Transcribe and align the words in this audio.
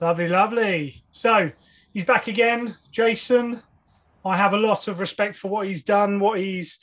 Lovely, 0.00 0.28
lovely. 0.28 1.02
So 1.12 1.50
he's 1.92 2.04
back 2.04 2.28
again, 2.28 2.76
Jason. 2.90 3.62
I 4.24 4.36
have 4.36 4.52
a 4.52 4.58
lot 4.58 4.88
of 4.88 5.00
respect 5.00 5.36
for 5.36 5.48
what 5.48 5.66
he's 5.66 5.82
done, 5.82 6.20
what 6.20 6.38
he's 6.38 6.78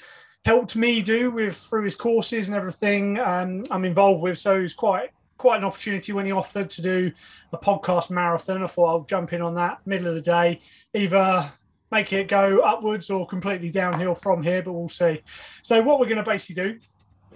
helped 0.45 0.75
me 0.75 1.01
do 1.01 1.31
with 1.31 1.55
through 1.55 1.83
his 1.83 1.95
courses 1.95 2.47
and 2.47 2.57
everything 2.57 3.19
um, 3.19 3.63
I'm 3.71 3.85
involved 3.85 4.21
with. 4.21 4.37
So 4.37 4.59
it's 4.59 4.73
quite 4.73 5.09
quite 5.37 5.57
an 5.57 5.65
opportunity 5.65 6.13
when 6.13 6.25
he 6.25 6.31
offered 6.31 6.69
to 6.71 6.81
do 6.81 7.11
a 7.51 7.57
podcast 7.57 8.09
marathon. 8.09 8.63
I 8.63 8.67
thought 8.67 8.89
I'll 8.89 9.03
jump 9.05 9.33
in 9.33 9.41
on 9.41 9.55
that 9.55 9.79
middle 9.85 10.07
of 10.07 10.15
the 10.15 10.21
day, 10.21 10.61
either 10.93 11.51
make 11.95 12.11
it 12.11 12.27
go 12.27 12.59
upwards 12.59 13.09
or 13.09 13.25
completely 13.25 13.69
downhill 13.69 14.13
from 14.13 14.43
here, 14.43 14.61
but 14.61 14.73
we'll 14.73 14.89
see. 14.89 15.21
So 15.63 15.81
what 15.81 15.99
we're 15.99 16.07
going 16.07 16.23
to 16.23 16.29
basically 16.29 16.61
do 16.63 16.79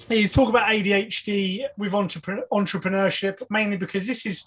is 0.09 0.31
talk 0.31 0.49
about 0.49 0.69
ADHD 0.69 1.65
with 1.77 1.93
entrepreneurship, 1.93 3.41
mainly 3.49 3.77
because 3.77 4.05
this 4.05 4.25
is 4.25 4.45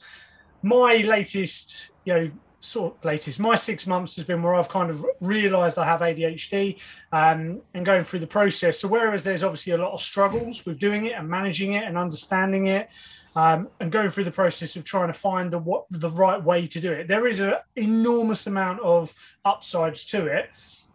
my 0.63 0.97
latest, 0.97 1.91
you 2.05 2.15
know, 2.15 2.31
sort 2.65 2.97
of 2.97 3.05
latest, 3.05 3.41
my 3.41 3.55
six 3.55 3.87
months 3.87 4.17
has 4.17 4.25
been 4.25 4.43
where 4.43 4.55
I've 4.55 4.69
kind 4.69 4.91
of 4.91 5.05
realized 5.21 5.79
I 5.79 5.85
have 5.85 6.01
ADHD 6.01 6.81
um, 7.13 7.61
and 7.75 7.85
going 7.85 8.05
through 8.05 8.21
the 8.21 8.27
process. 8.27 8.81
So, 8.81 8.89
whereas 8.89 9.25
there's 9.25 9.45
obviously 9.45 9.73
a 9.73 9.79
lot 9.79 9.93
of 9.93 10.01
struggles 10.01 10.65
with 10.65 10.79
doing 10.79 11.07
it 11.07 11.13
and 11.13 11.29
managing 11.29 11.73
it 11.73 11.85
and 11.85 11.99
understanding 11.99 12.67
it, 12.69 12.91
um, 13.35 13.69
and 13.81 13.91
going 13.91 14.11
through 14.11 14.25
the 14.25 14.31
process 14.31 14.77
of 14.77 14.85
trying 14.85 15.09
to 15.09 15.15
find 15.15 15.51
the 15.51 15.59
what 15.59 15.87
the 15.91 16.11
right 16.11 16.43
way 16.43 16.67
to 16.67 16.81
do 16.81 16.93
it, 16.93 17.09
there 17.09 17.27
is 17.27 17.41
an 17.41 17.55
enormous 17.77 18.47
amount 18.47 18.81
of 18.81 19.15
upsides 19.45 20.05
to 20.07 20.27
it 20.27 20.51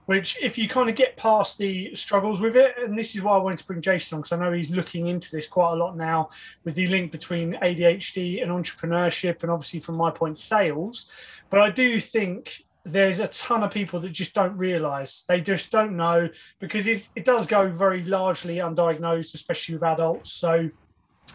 which 0.07 0.37
if 0.41 0.57
you 0.57 0.69
kind 0.69 0.89
of 0.89 0.95
get 0.95 1.17
past 1.17 1.57
the 1.57 1.93
struggles 1.93 2.39
with 2.39 2.55
it, 2.55 2.75
and 2.81 2.97
this 2.97 3.13
is 3.13 3.21
why 3.21 3.35
I 3.35 3.41
wanted 3.41 3.59
to 3.59 3.67
bring 3.67 3.81
Jason 3.81 4.15
on 4.15 4.21
because 4.21 4.31
I 4.31 4.37
know 4.37 4.53
he's 4.53 4.71
looking 4.71 5.07
into 5.07 5.29
this 5.31 5.47
quite 5.47 5.73
a 5.73 5.75
lot 5.75 5.97
now 5.97 6.29
with 6.63 6.75
the 6.75 6.87
link 6.87 7.11
between 7.11 7.55
ADHD 7.55 8.41
and 8.41 8.49
entrepreneurship, 8.49 9.43
and 9.43 9.51
obviously 9.51 9.81
from 9.81 9.95
my 9.95 10.09
point, 10.09 10.37
sales. 10.37 11.11
But 11.49 11.59
I 11.59 11.69
do 11.69 11.99
think 11.99 12.63
there's 12.85 13.19
a 13.19 13.27
ton 13.27 13.63
of 13.63 13.71
people 13.71 13.99
that 13.99 14.13
just 14.13 14.33
don't 14.33 14.55
realize 14.57 15.25
they 15.27 15.41
just 15.41 15.71
don't 15.71 15.97
know 15.97 16.29
because 16.59 16.87
it 16.87 17.25
does 17.25 17.45
go 17.45 17.67
very 17.67 18.01
largely 18.05 18.55
undiagnosed, 18.55 19.33
especially 19.33 19.75
with 19.75 19.83
adults. 19.83 20.31
So, 20.31 20.69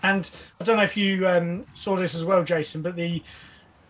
and 0.02 0.30
I 0.58 0.64
don't 0.64 0.78
know 0.78 0.82
if 0.82 0.96
you 0.96 1.28
um, 1.28 1.66
saw 1.74 1.96
this 1.96 2.14
as 2.14 2.24
well, 2.24 2.42
Jason, 2.42 2.80
but 2.80 2.96
the 2.96 3.22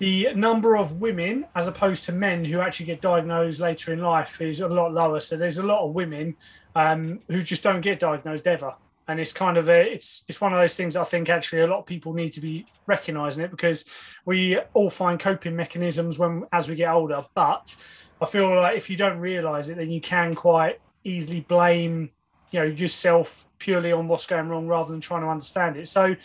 the 0.03 0.34
number 0.34 0.77
of 0.77 1.00
women 1.00 1.47
as 1.55 1.69
opposed 1.69 2.05
to 2.05 2.11
men 2.11 2.45
who 2.45 2.58
actually 2.58 2.86
get 2.86 3.00
diagnosed 3.00 3.61
later 3.61 3.92
in 3.92 4.00
life 4.00 4.41
is 4.41 4.61
a 4.61 4.67
lot 4.67 4.92
lower. 4.92 5.20
So 5.20 5.36
there's 5.36 5.59
a 5.59 5.62
lot 5.62 5.86
of 5.86 5.94
women 5.94 6.34
um, 6.75 7.20
who 7.28 7.41
just 7.41 7.62
don't 7.62 7.83
get 7.83 8.00
diagnosed 8.00 8.48
ever. 8.48 8.75
And 9.06 9.20
it's 9.20 9.33
kind 9.33 9.56
of 9.56 9.69
a, 9.69 9.92
it's 9.92 10.25
it's 10.27 10.41
one 10.41 10.53
of 10.53 10.59
those 10.59 10.77
things 10.77 10.97
I 10.97 11.05
think 11.05 11.28
actually 11.28 11.61
a 11.61 11.69
lot 11.69 11.78
of 11.78 11.86
people 11.86 12.14
need 12.14 12.33
to 12.33 12.41
be 12.41 12.67
recognizing 12.89 13.44
it 13.44 13.53
because 13.53 13.84
we 14.25 14.59
all 14.75 14.91
find 14.91 15.20
coping 15.20 15.55
mechanisms 15.55 16.19
when 16.19 16.47
as 16.50 16.69
we 16.69 16.75
get 16.75 16.91
older. 16.92 17.25
But 17.37 17.77
I 18.20 18.27
feel 18.27 18.53
like 18.56 18.77
if 18.77 18.91
you 18.91 18.97
don't 18.97 19.19
realize 19.19 19.69
it, 19.69 19.77
then 19.77 19.92
you 19.92 20.00
can 20.00 20.34
quite 20.34 20.81
easily 21.05 21.42
blame 21.42 22.11
you 22.50 22.59
know 22.59 22.66
yourself 22.66 23.47
purely 23.61 23.92
on 23.92 24.09
what's 24.09 24.27
going 24.27 24.48
wrong 24.48 24.66
rather 24.66 24.91
than 24.91 25.00
trying 25.00 25.22
to 25.22 25.28
understand 25.28 25.77
it. 25.77 25.87
So 25.87 26.16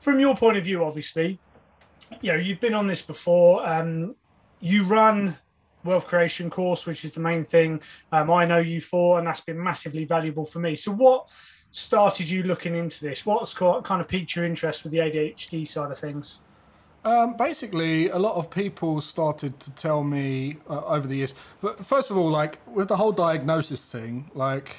from 0.00 0.18
your 0.18 0.34
point 0.34 0.56
of 0.56 0.64
view, 0.64 0.82
obviously, 0.82 1.38
you 2.20 2.32
know, 2.32 2.38
you've 2.38 2.60
been 2.60 2.74
on 2.74 2.86
this 2.86 3.02
before. 3.02 3.66
Um, 3.68 4.14
you 4.60 4.84
run 4.84 5.36
wealth 5.84 6.06
creation 6.06 6.50
course, 6.50 6.86
which 6.86 7.04
is 7.04 7.14
the 7.14 7.20
main 7.20 7.44
thing 7.44 7.80
um, 8.12 8.30
I 8.30 8.44
know 8.44 8.58
you 8.58 8.80
for, 8.80 9.18
and 9.18 9.26
that's 9.26 9.40
been 9.40 9.62
massively 9.62 10.04
valuable 10.04 10.44
for 10.44 10.58
me. 10.58 10.76
So, 10.76 10.92
what 10.92 11.30
started 11.70 12.28
you 12.28 12.42
looking 12.42 12.76
into 12.76 13.04
this? 13.04 13.26
What's 13.26 13.54
kind 13.54 14.00
of 14.00 14.08
piqued 14.08 14.36
your 14.36 14.44
interest 14.44 14.84
with 14.84 14.92
the 14.92 14.98
ADHD 14.98 15.66
side 15.66 15.90
of 15.90 15.98
things? 15.98 16.38
Um, 17.04 17.36
basically, 17.36 18.10
a 18.10 18.18
lot 18.18 18.36
of 18.36 18.48
people 18.48 19.00
started 19.00 19.58
to 19.60 19.72
tell 19.72 20.04
me 20.04 20.58
uh, 20.70 20.84
over 20.84 21.08
the 21.08 21.16
years. 21.16 21.34
But 21.60 21.84
first 21.84 22.10
of 22.12 22.16
all, 22.16 22.30
like 22.30 22.58
with 22.66 22.88
the 22.88 22.96
whole 22.96 23.10
diagnosis 23.10 23.90
thing, 23.90 24.30
like 24.34 24.76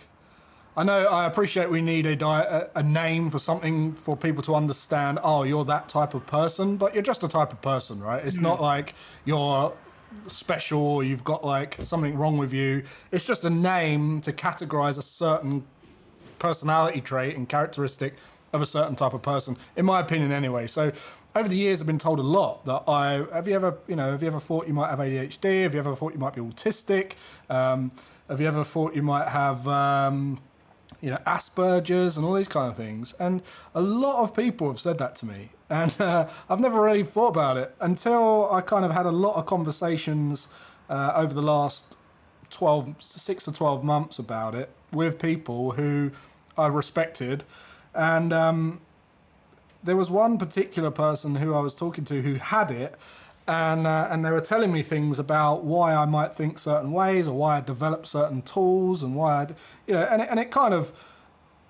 I 0.76 0.84
know 0.84 1.06
I 1.06 1.26
appreciate 1.26 1.70
we 1.70 1.82
need 1.82 2.08
a, 2.08 2.16
di- 2.16 2.68
a 2.76 2.82
name 2.82 3.30
for 3.30 3.38
something 3.38 3.94
for 3.94 4.18
people 4.18 4.42
to 4.44 4.56
understand. 4.56 5.20
Oh, 5.24 5.44
you're 5.44 5.66
that 5.66 5.88
type 5.88 6.16
of 6.16 6.26
person, 6.26 6.78
but 6.78 6.96
you're 6.96 7.04
just 7.04 7.24
a 7.24 7.28
type 7.28 7.54
of 7.54 7.62
person, 7.62 8.00
right? 8.00 8.26
It's 8.26 8.38
mm. 8.38 8.42
not 8.42 8.60
like 8.60 8.96
you're 9.26 9.72
special 10.26 10.82
or 10.82 11.04
you've 11.04 11.24
got 11.24 11.44
like 11.44 11.78
something 11.82 12.16
wrong 12.16 12.38
with 12.38 12.54
you. 12.54 12.84
It's 13.12 13.26
just 13.26 13.46
a 13.46 13.52
name 13.52 14.20
to 14.22 14.34
categorize 14.34 14.98
a 14.98 15.04
certain 15.04 15.64
personality 16.40 17.02
trait 17.02 17.36
and 17.36 17.48
characteristic 17.48 18.16
of 18.52 18.62
a 18.62 18.66
certain 18.66 18.96
type 18.96 19.14
of 19.14 19.22
person, 19.22 19.58
in 19.76 19.86
my 19.86 20.00
opinion, 20.00 20.32
anyway. 20.32 20.66
So 20.66 20.92
over 21.36 21.48
the 21.48 21.56
years, 21.56 21.82
I've 21.82 21.88
been 21.88 22.00
told 22.00 22.18
a 22.18 22.24
lot 22.24 22.66
that 22.66 22.84
I 22.88 23.26
have 23.32 23.48
you 23.48 23.56
ever, 23.56 23.78
you 23.88 23.96
know, 23.96 24.10
have 24.12 24.24
you 24.24 24.28
ever 24.28 24.40
thought 24.40 24.68
you 24.68 24.74
might 24.74 24.90
have 24.90 25.00
ADHD? 25.00 25.64
Have 25.64 25.74
you 25.76 25.80
ever 25.80 25.96
thought 25.96 26.14
you 26.14 26.20
might 26.20 26.34
be 26.34 26.42
autistic? 26.42 27.14
Um, 27.50 27.92
have 28.28 28.42
you 28.42 28.48
ever 28.48 28.64
thought 28.64 28.96
you 28.96 29.04
might 29.04 29.28
have 29.28 29.68
um, 29.68 30.40
you 31.04 31.10
know, 31.10 31.20
Asperger's 31.28 32.16
and 32.16 32.26
all 32.26 32.34
these 32.34 32.48
kind 32.48 32.72
of 32.72 32.78
things. 32.78 33.14
And 33.20 33.42
a 33.76 33.82
lot 33.82 34.24
of 34.24 34.34
people 34.34 34.70
have 34.70 34.80
said 34.80 34.98
that 35.00 35.16
to 35.16 35.26
me. 35.26 35.50
And 35.70 35.94
uh, 36.00 36.30
I've 36.50 36.62
never 36.62 36.82
really 36.82 37.04
thought 37.04 37.28
about 37.28 37.58
it 37.58 37.76
until 37.82 38.50
I 38.50 38.62
kind 38.62 38.86
of 38.86 38.92
had 38.92 39.06
a 39.06 39.12
lot 39.12 39.36
of 39.36 39.46
conversations 39.46 40.48
uh, 40.90 41.12
over 41.14 41.34
the 41.34 41.42
last 41.42 41.98
12, 42.52 42.96
six 43.04 43.44
to 43.46 43.52
12 43.52 43.84
months 43.84 44.18
about 44.18 44.56
it 44.56 44.70
with 44.94 45.20
people 45.20 45.72
who 45.72 46.12
I 46.58 46.68
respected. 46.68 47.44
And 47.94 48.32
um, 48.32 48.80
there 49.84 49.98
was 49.98 50.10
one 50.10 50.38
particular 50.38 50.90
person 50.90 51.36
who 51.36 51.54
I 51.54 51.60
was 51.60 51.76
talking 51.76 52.06
to 52.06 52.22
who 52.22 52.36
had 52.36 52.72
it 52.72 52.96
and 53.48 53.86
uh, 53.86 54.08
and 54.10 54.24
they 54.24 54.32
were 54.32 54.42
telling 54.42 54.72
me 54.72 54.82
things 54.82 55.20
about 55.20 55.64
why 55.64 55.94
I 55.94 56.06
might 56.06 56.34
think 56.34 56.58
certain 56.58 56.92
ways 56.92 57.28
or 57.28 57.36
why 57.36 57.58
I 57.58 57.62
developed 57.62 58.08
certain 58.08 58.42
tools 58.42 59.04
and 59.04 59.16
why 59.16 59.44
I, 59.44 59.48
you 59.88 59.94
know, 59.94 60.04
and 60.04 60.22
it, 60.22 60.28
and 60.32 60.40
it 60.40 60.50
kind 60.52 60.74
of 60.74 60.92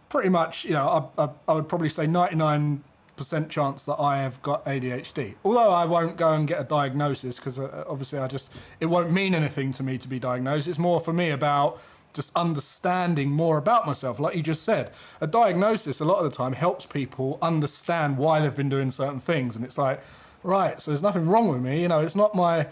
pretty 0.09 0.29
much, 0.29 0.66
you 0.66 0.72
know, 0.72 1.12
I, 1.17 1.23
I, 1.23 1.29
I 1.47 1.53
would 1.53 1.67
probably 1.67 1.89
say 1.89 2.06
ninety 2.06 2.35
nine 2.35 2.83
percent 3.16 3.50
chance 3.50 3.83
that 3.85 3.95
I 4.00 4.17
have 4.17 4.41
got 4.41 4.66
ADHD. 4.66 5.35
Although 5.44 5.69
I 5.72 5.85
won't 5.85 6.17
go 6.17 6.33
and 6.33 6.47
get 6.47 6.59
a 6.59 6.63
diagnosis 6.63 7.38
because 7.38 7.59
uh, 7.59 7.83
obviously 7.88 8.19
I 8.19 8.28
just 8.28 8.51
it 8.79 8.85
won't 8.85 9.12
mean 9.12 9.33
anything 9.33 9.72
to 9.73 9.83
me 9.83 9.97
to 9.97 10.07
be 10.07 10.19
diagnosed. 10.19 10.67
It's 10.67 10.79
more 10.79 11.00
for 11.00 11.13
me 11.13 11.31
about 11.31 11.81
just 12.13 12.31
understanding 12.35 13.31
more 13.31 13.57
about 13.57 13.88
myself. 13.88 14.19
Like 14.19 14.35
you 14.35 14.44
just 14.44 14.63
said, 14.63 14.91
a 15.22 15.28
diagnosis 15.28 16.00
a 16.00 16.06
lot 16.06 16.19
of 16.19 16.25
the 16.25 16.35
time 16.35 16.53
helps 16.53 16.85
people 16.85 17.39
understand 17.41 18.17
why 18.17 18.39
they've 18.39 18.56
been 18.56 18.69
doing 18.69 18.91
certain 18.91 19.19
things, 19.19 19.56
and 19.56 19.66
it's 19.66 19.78
like 19.78 20.01
right, 20.43 20.81
so 20.81 20.91
there's 20.91 21.01
nothing 21.01 21.27
wrong 21.27 21.47
with 21.47 21.61
me. 21.61 21.81
You 21.81 21.87
know, 21.87 22.01
it's 22.01 22.15
not 22.15 22.35
my, 22.35 22.67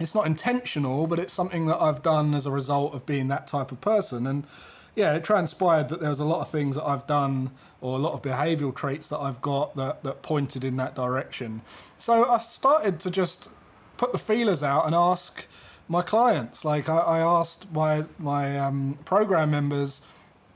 it's 0.00 0.14
not 0.14 0.26
intentional, 0.26 1.06
but 1.06 1.18
it's 1.18 1.32
something 1.32 1.66
that 1.66 1.80
I've 1.80 2.02
done 2.02 2.34
as 2.34 2.46
a 2.46 2.50
result 2.50 2.94
of 2.94 3.06
being 3.06 3.28
that 3.28 3.46
type 3.46 3.72
of 3.72 3.80
person. 3.80 4.26
And 4.26 4.46
yeah, 4.94 5.14
it 5.14 5.24
transpired 5.24 5.88
that 5.88 6.00
there 6.00 6.10
was 6.10 6.20
a 6.20 6.24
lot 6.24 6.40
of 6.40 6.48
things 6.48 6.76
that 6.76 6.84
I've 6.84 7.06
done 7.06 7.50
or 7.80 7.96
a 7.96 8.00
lot 8.00 8.12
of 8.12 8.22
behavioural 8.22 8.74
traits 8.74 9.08
that 9.08 9.18
I've 9.18 9.40
got 9.40 9.74
that, 9.76 10.04
that 10.04 10.22
pointed 10.22 10.64
in 10.64 10.76
that 10.76 10.94
direction. 10.94 11.62
So 11.98 12.28
I 12.28 12.38
started 12.38 13.00
to 13.00 13.10
just 13.10 13.48
put 13.96 14.12
the 14.12 14.18
feelers 14.18 14.62
out 14.62 14.86
and 14.86 14.94
ask 14.94 15.46
my 15.88 16.02
clients. 16.02 16.64
Like 16.64 16.88
I, 16.88 16.98
I 16.98 17.18
asked 17.20 17.70
my 17.72 18.04
my 18.18 18.58
um, 18.58 18.98
program 19.04 19.50
members 19.50 20.02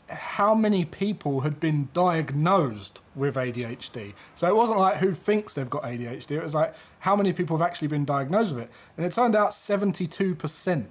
how 0.08 0.54
many 0.54 0.84
people 0.84 1.40
had 1.40 1.58
been 1.58 1.88
diagnosed 1.92 3.00
with 3.14 3.34
ADHD. 3.34 4.14
So 4.34 4.46
it 4.46 4.54
wasn't 4.54 4.78
like 4.78 4.98
who 4.98 5.12
thinks 5.12 5.54
they've 5.54 5.68
got 5.70 5.82
ADHD, 5.82 6.32
it 6.32 6.42
was 6.42 6.54
like 6.54 6.74
how 7.00 7.16
many 7.16 7.32
people 7.32 7.56
have 7.56 7.66
actually 7.66 7.88
been 7.88 8.04
diagnosed 8.04 8.54
with 8.54 8.64
it. 8.64 8.70
And 8.96 9.04
it 9.04 9.12
turned 9.12 9.34
out 9.34 9.50
72% 9.50 10.86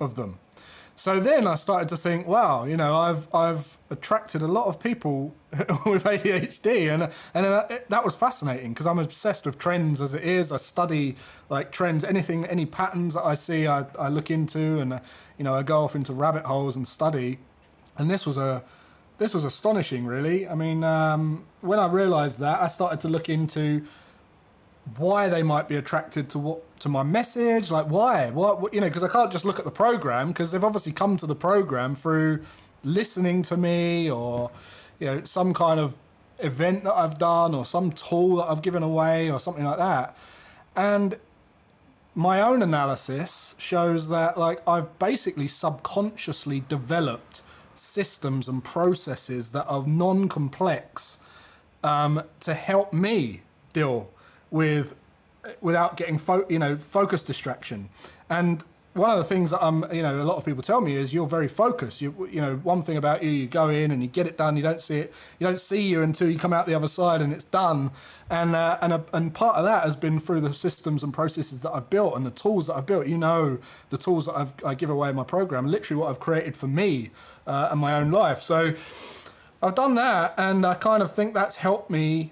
of 0.00 0.14
them. 0.14 0.38
So 1.00 1.18
then 1.18 1.46
I 1.46 1.54
started 1.54 1.88
to 1.88 1.96
think, 1.96 2.26
wow, 2.26 2.64
you 2.64 2.76
know, 2.76 2.94
I've 2.94 3.34
I've 3.34 3.78
attracted 3.88 4.42
a 4.42 4.46
lot 4.46 4.66
of 4.66 4.78
people 4.78 5.34
with 5.86 6.04
ADHD, 6.04 6.92
and 6.92 7.10
and 7.32 7.46
it, 7.70 7.88
that 7.88 8.04
was 8.04 8.14
fascinating 8.14 8.74
because 8.74 8.84
I'm 8.84 8.98
obsessed 8.98 9.46
with 9.46 9.58
trends 9.58 10.02
as 10.02 10.12
it 10.12 10.22
is. 10.24 10.52
I 10.52 10.58
study 10.58 11.16
like 11.48 11.72
trends, 11.72 12.04
anything, 12.04 12.44
any 12.44 12.66
patterns 12.66 13.14
that 13.14 13.24
I 13.24 13.32
see, 13.32 13.66
I, 13.66 13.86
I 13.98 14.10
look 14.10 14.30
into, 14.30 14.80
and 14.80 15.00
you 15.38 15.44
know, 15.44 15.54
I 15.54 15.62
go 15.62 15.84
off 15.84 15.96
into 15.96 16.12
rabbit 16.12 16.44
holes 16.44 16.76
and 16.76 16.86
study 16.86 17.38
and 18.00 18.10
this 18.10 18.26
was 18.26 18.38
a 18.38 18.62
this 19.18 19.34
was 19.34 19.44
astonishing, 19.44 20.06
really. 20.06 20.48
I 20.48 20.54
mean, 20.54 20.82
um, 20.82 21.44
when 21.60 21.78
I 21.78 21.86
realised 21.86 22.40
that, 22.40 22.58
I 22.60 22.68
started 22.68 23.00
to 23.00 23.08
look 23.08 23.28
into 23.28 23.84
why 24.96 25.28
they 25.28 25.42
might 25.42 25.68
be 25.68 25.76
attracted 25.76 26.30
to 26.30 26.38
what 26.38 26.80
to 26.80 26.88
my 26.88 27.02
message, 27.02 27.70
like 27.70 27.86
why, 27.86 28.30
what 28.30 28.72
you 28.72 28.80
know, 28.80 28.88
because 28.88 29.02
I 29.02 29.08
can't 29.08 29.30
just 29.30 29.44
look 29.44 29.58
at 29.58 29.66
the 29.66 29.70
program 29.70 30.28
because 30.28 30.50
they've 30.50 30.64
obviously 30.64 30.92
come 30.92 31.18
to 31.18 31.26
the 31.26 31.34
program 31.34 31.94
through 31.94 32.42
listening 32.82 33.42
to 33.42 33.58
me 33.58 34.10
or 34.10 34.50
you 34.98 35.06
know 35.06 35.22
some 35.24 35.52
kind 35.52 35.78
of 35.78 35.94
event 36.38 36.84
that 36.84 36.94
I've 36.94 37.18
done 37.18 37.54
or 37.54 37.66
some 37.66 37.92
tool 37.92 38.36
that 38.36 38.44
I've 38.44 38.62
given 38.62 38.82
away 38.82 39.30
or 39.30 39.38
something 39.38 39.64
like 39.64 39.76
that, 39.78 40.16
and 40.74 41.18
my 42.14 42.40
own 42.40 42.62
analysis 42.62 43.54
shows 43.58 44.08
that 44.08 44.38
like 44.38 44.66
I've 44.66 44.98
basically 44.98 45.46
subconsciously 45.46 46.64
developed 46.70 47.42
systems 47.80 48.48
and 48.48 48.62
processes 48.62 49.52
that 49.52 49.64
are 49.64 49.86
non-complex 49.86 51.18
um, 51.82 52.22
to 52.40 52.54
help 52.54 52.92
me 52.92 53.40
deal 53.72 54.10
with 54.50 54.94
without 55.62 55.96
getting 55.96 56.18
fo- 56.18 56.46
you 56.48 56.58
know 56.58 56.76
focus 56.76 57.22
distraction 57.22 57.88
and 58.28 58.64
one 58.94 59.10
of 59.10 59.18
the 59.18 59.24
things 59.24 59.50
that 59.50 59.62
I'm, 59.62 59.84
you 59.92 60.02
know, 60.02 60.20
a 60.20 60.24
lot 60.24 60.36
of 60.36 60.44
people 60.44 60.62
tell 60.62 60.80
me 60.80 60.96
is 60.96 61.14
you're 61.14 61.28
very 61.28 61.46
focused. 61.46 62.02
You, 62.02 62.28
you 62.30 62.40
know, 62.40 62.56
one 62.56 62.82
thing 62.82 62.96
about 62.96 63.22
you, 63.22 63.30
you 63.30 63.46
go 63.46 63.68
in 63.68 63.92
and 63.92 64.02
you 64.02 64.08
get 64.08 64.26
it 64.26 64.36
done. 64.36 64.56
You 64.56 64.64
don't 64.64 64.80
see 64.80 64.98
it, 64.98 65.14
you 65.38 65.46
don't 65.46 65.60
see 65.60 65.80
you 65.80 66.02
until 66.02 66.28
you 66.28 66.38
come 66.38 66.52
out 66.52 66.66
the 66.66 66.74
other 66.74 66.88
side 66.88 67.22
and 67.22 67.32
it's 67.32 67.44
done. 67.44 67.92
And 68.30 68.56
uh, 68.56 68.78
and 68.82 68.92
a, 68.94 69.04
and 69.12 69.32
part 69.32 69.56
of 69.56 69.64
that 69.64 69.84
has 69.84 69.94
been 69.94 70.18
through 70.18 70.40
the 70.40 70.52
systems 70.52 71.04
and 71.04 71.14
processes 71.14 71.62
that 71.62 71.70
I've 71.70 71.88
built 71.88 72.16
and 72.16 72.26
the 72.26 72.32
tools 72.32 72.66
that 72.66 72.74
I've 72.74 72.86
built. 72.86 73.06
You 73.06 73.18
know, 73.18 73.58
the 73.90 73.98
tools 73.98 74.26
that 74.26 74.36
I've, 74.36 74.52
I 74.64 74.74
give 74.74 74.90
away 74.90 75.10
in 75.10 75.16
my 75.16 75.24
program, 75.24 75.68
literally 75.68 76.00
what 76.00 76.10
I've 76.10 76.20
created 76.20 76.56
for 76.56 76.66
me 76.66 77.10
uh, 77.50 77.68
and 77.72 77.80
my 77.80 77.94
own 77.94 78.12
life. 78.12 78.40
So 78.40 78.74
I've 79.62 79.74
done 79.74 79.96
that, 79.96 80.34
and 80.38 80.64
I 80.64 80.74
kind 80.74 81.02
of 81.02 81.12
think 81.12 81.34
that's 81.34 81.56
helped 81.56 81.90
me. 81.90 82.30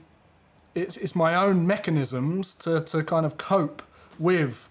It's 0.75 0.97
it's 0.97 1.17
my 1.17 1.35
own 1.35 1.67
mechanisms 1.67 2.55
to 2.56 2.81
to 2.82 3.03
kind 3.03 3.26
of 3.26 3.37
cope 3.37 3.82
with 4.19 4.69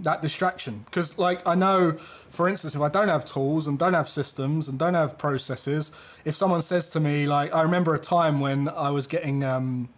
that 0.00 0.20
distraction 0.20 0.84
because 0.86 1.16
like 1.18 1.40
i 1.46 1.54
know 1.54 1.92
for 2.32 2.48
instance 2.48 2.74
if 2.74 2.80
i 2.80 2.88
don't 2.88 3.06
have 3.06 3.24
tools 3.24 3.68
and 3.68 3.78
don't 3.78 3.94
have 3.94 4.08
systems 4.08 4.68
and 4.68 4.76
don't 4.76 4.94
have 4.94 5.16
processes 5.16 5.92
if 6.24 6.34
someone 6.34 6.60
says 6.60 6.90
to 6.90 6.98
me 6.98 7.28
like 7.28 7.54
i 7.54 7.62
remember 7.62 7.94
a 7.94 7.98
time 7.98 8.40
when 8.40 8.68
i 8.70 8.90
was 8.90 9.06
getting 9.06 9.44
um 9.44 9.88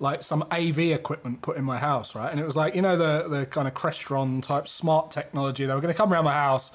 like 0.00 0.24
some 0.24 0.42
av 0.50 0.78
equipment 0.80 1.40
put 1.40 1.56
in 1.56 1.62
my 1.62 1.78
house 1.78 2.16
right 2.16 2.32
and 2.32 2.40
it 2.40 2.44
was 2.44 2.56
like 2.56 2.74
you 2.74 2.82
know 2.82 2.96
the 2.96 3.28
the 3.28 3.46
kind 3.46 3.68
of 3.68 3.74
crestron 3.74 4.42
type 4.42 4.66
smart 4.66 5.08
technology 5.12 5.64
they 5.66 5.74
were 5.74 5.80
going 5.80 5.94
to 5.94 5.96
come 5.96 6.12
around 6.12 6.24
my 6.24 6.32
house 6.32 6.72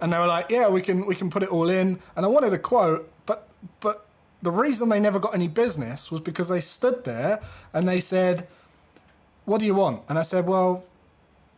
and 0.00 0.12
they 0.12 0.18
were 0.18 0.26
like 0.26 0.46
yeah 0.50 0.68
we 0.68 0.80
can 0.80 1.06
we 1.06 1.14
can 1.14 1.30
put 1.30 1.42
it 1.42 1.48
all 1.48 1.68
in 1.68 1.98
and 2.16 2.24
i 2.24 2.28
wanted 2.28 2.52
a 2.52 2.58
quote 2.58 3.10
but 3.26 3.48
but 3.80 4.06
the 4.42 4.50
reason 4.50 4.88
they 4.88 5.00
never 5.00 5.18
got 5.18 5.34
any 5.34 5.48
business 5.48 6.10
was 6.10 6.20
because 6.20 6.48
they 6.48 6.60
stood 6.60 7.04
there 7.04 7.40
and 7.72 7.88
they 7.88 8.00
said 8.00 8.46
what 9.44 9.58
do 9.58 9.66
you 9.66 9.74
want 9.74 10.02
and 10.08 10.18
i 10.18 10.22
said 10.22 10.46
well 10.46 10.84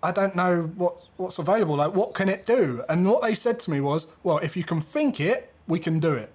I 0.02 0.12
don't 0.12 0.34
know 0.34 0.62
what 0.76 0.96
what's 1.16 1.38
available. 1.38 1.76
Like, 1.76 1.94
what 1.94 2.14
can 2.14 2.28
it 2.28 2.46
do? 2.46 2.82
And 2.88 3.06
what 3.06 3.22
they 3.22 3.34
said 3.34 3.60
to 3.60 3.70
me 3.70 3.80
was, 3.80 4.06
well, 4.22 4.38
if 4.38 4.56
you 4.56 4.64
can 4.64 4.80
think 4.80 5.20
it, 5.20 5.52
we 5.66 5.78
can 5.78 6.00
do 6.00 6.14
it. 6.14 6.32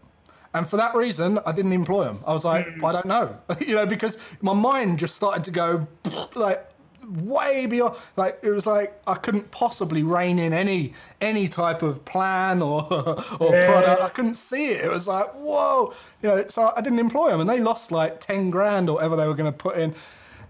And 0.53 0.67
for 0.69 0.77
that 0.77 0.95
reason, 0.95 1.39
I 1.45 1.51
didn't 1.51 1.73
employ 1.73 2.05
them. 2.05 2.23
I 2.25 2.33
was 2.33 2.45
like, 2.45 2.67
hmm. 2.67 2.85
I 2.85 2.91
don't 2.91 3.05
know, 3.05 3.37
you 3.59 3.75
know, 3.75 3.85
because 3.85 4.17
my 4.41 4.53
mind 4.53 4.99
just 4.99 5.15
started 5.15 5.43
to 5.45 5.51
go 5.51 5.87
like 6.35 6.69
way 7.09 7.65
beyond. 7.65 7.95
Like 8.15 8.39
it 8.43 8.51
was 8.51 8.65
like 8.65 9.01
I 9.07 9.15
couldn't 9.15 9.51
possibly 9.51 10.03
rein 10.03 10.39
in 10.39 10.53
any 10.53 10.93
any 11.21 11.47
type 11.47 11.81
of 11.81 12.03
plan 12.05 12.61
or 12.61 12.83
or 13.39 13.55
yeah. 13.55 13.65
product. 13.65 14.01
I 14.01 14.09
couldn't 14.09 14.35
see 14.35 14.67
it. 14.67 14.85
It 14.85 14.91
was 14.91 15.07
like 15.07 15.27
whoa, 15.33 15.93
you 16.21 16.29
know. 16.29 16.47
So 16.47 16.71
I 16.75 16.81
didn't 16.81 16.99
employ 16.99 17.29
them, 17.29 17.41
and 17.41 17.49
they 17.49 17.59
lost 17.59 17.91
like 17.91 18.19
ten 18.19 18.49
grand 18.49 18.89
or 18.89 18.95
whatever 18.95 19.15
they 19.15 19.27
were 19.27 19.35
going 19.35 19.51
to 19.51 19.57
put 19.57 19.77
in. 19.77 19.93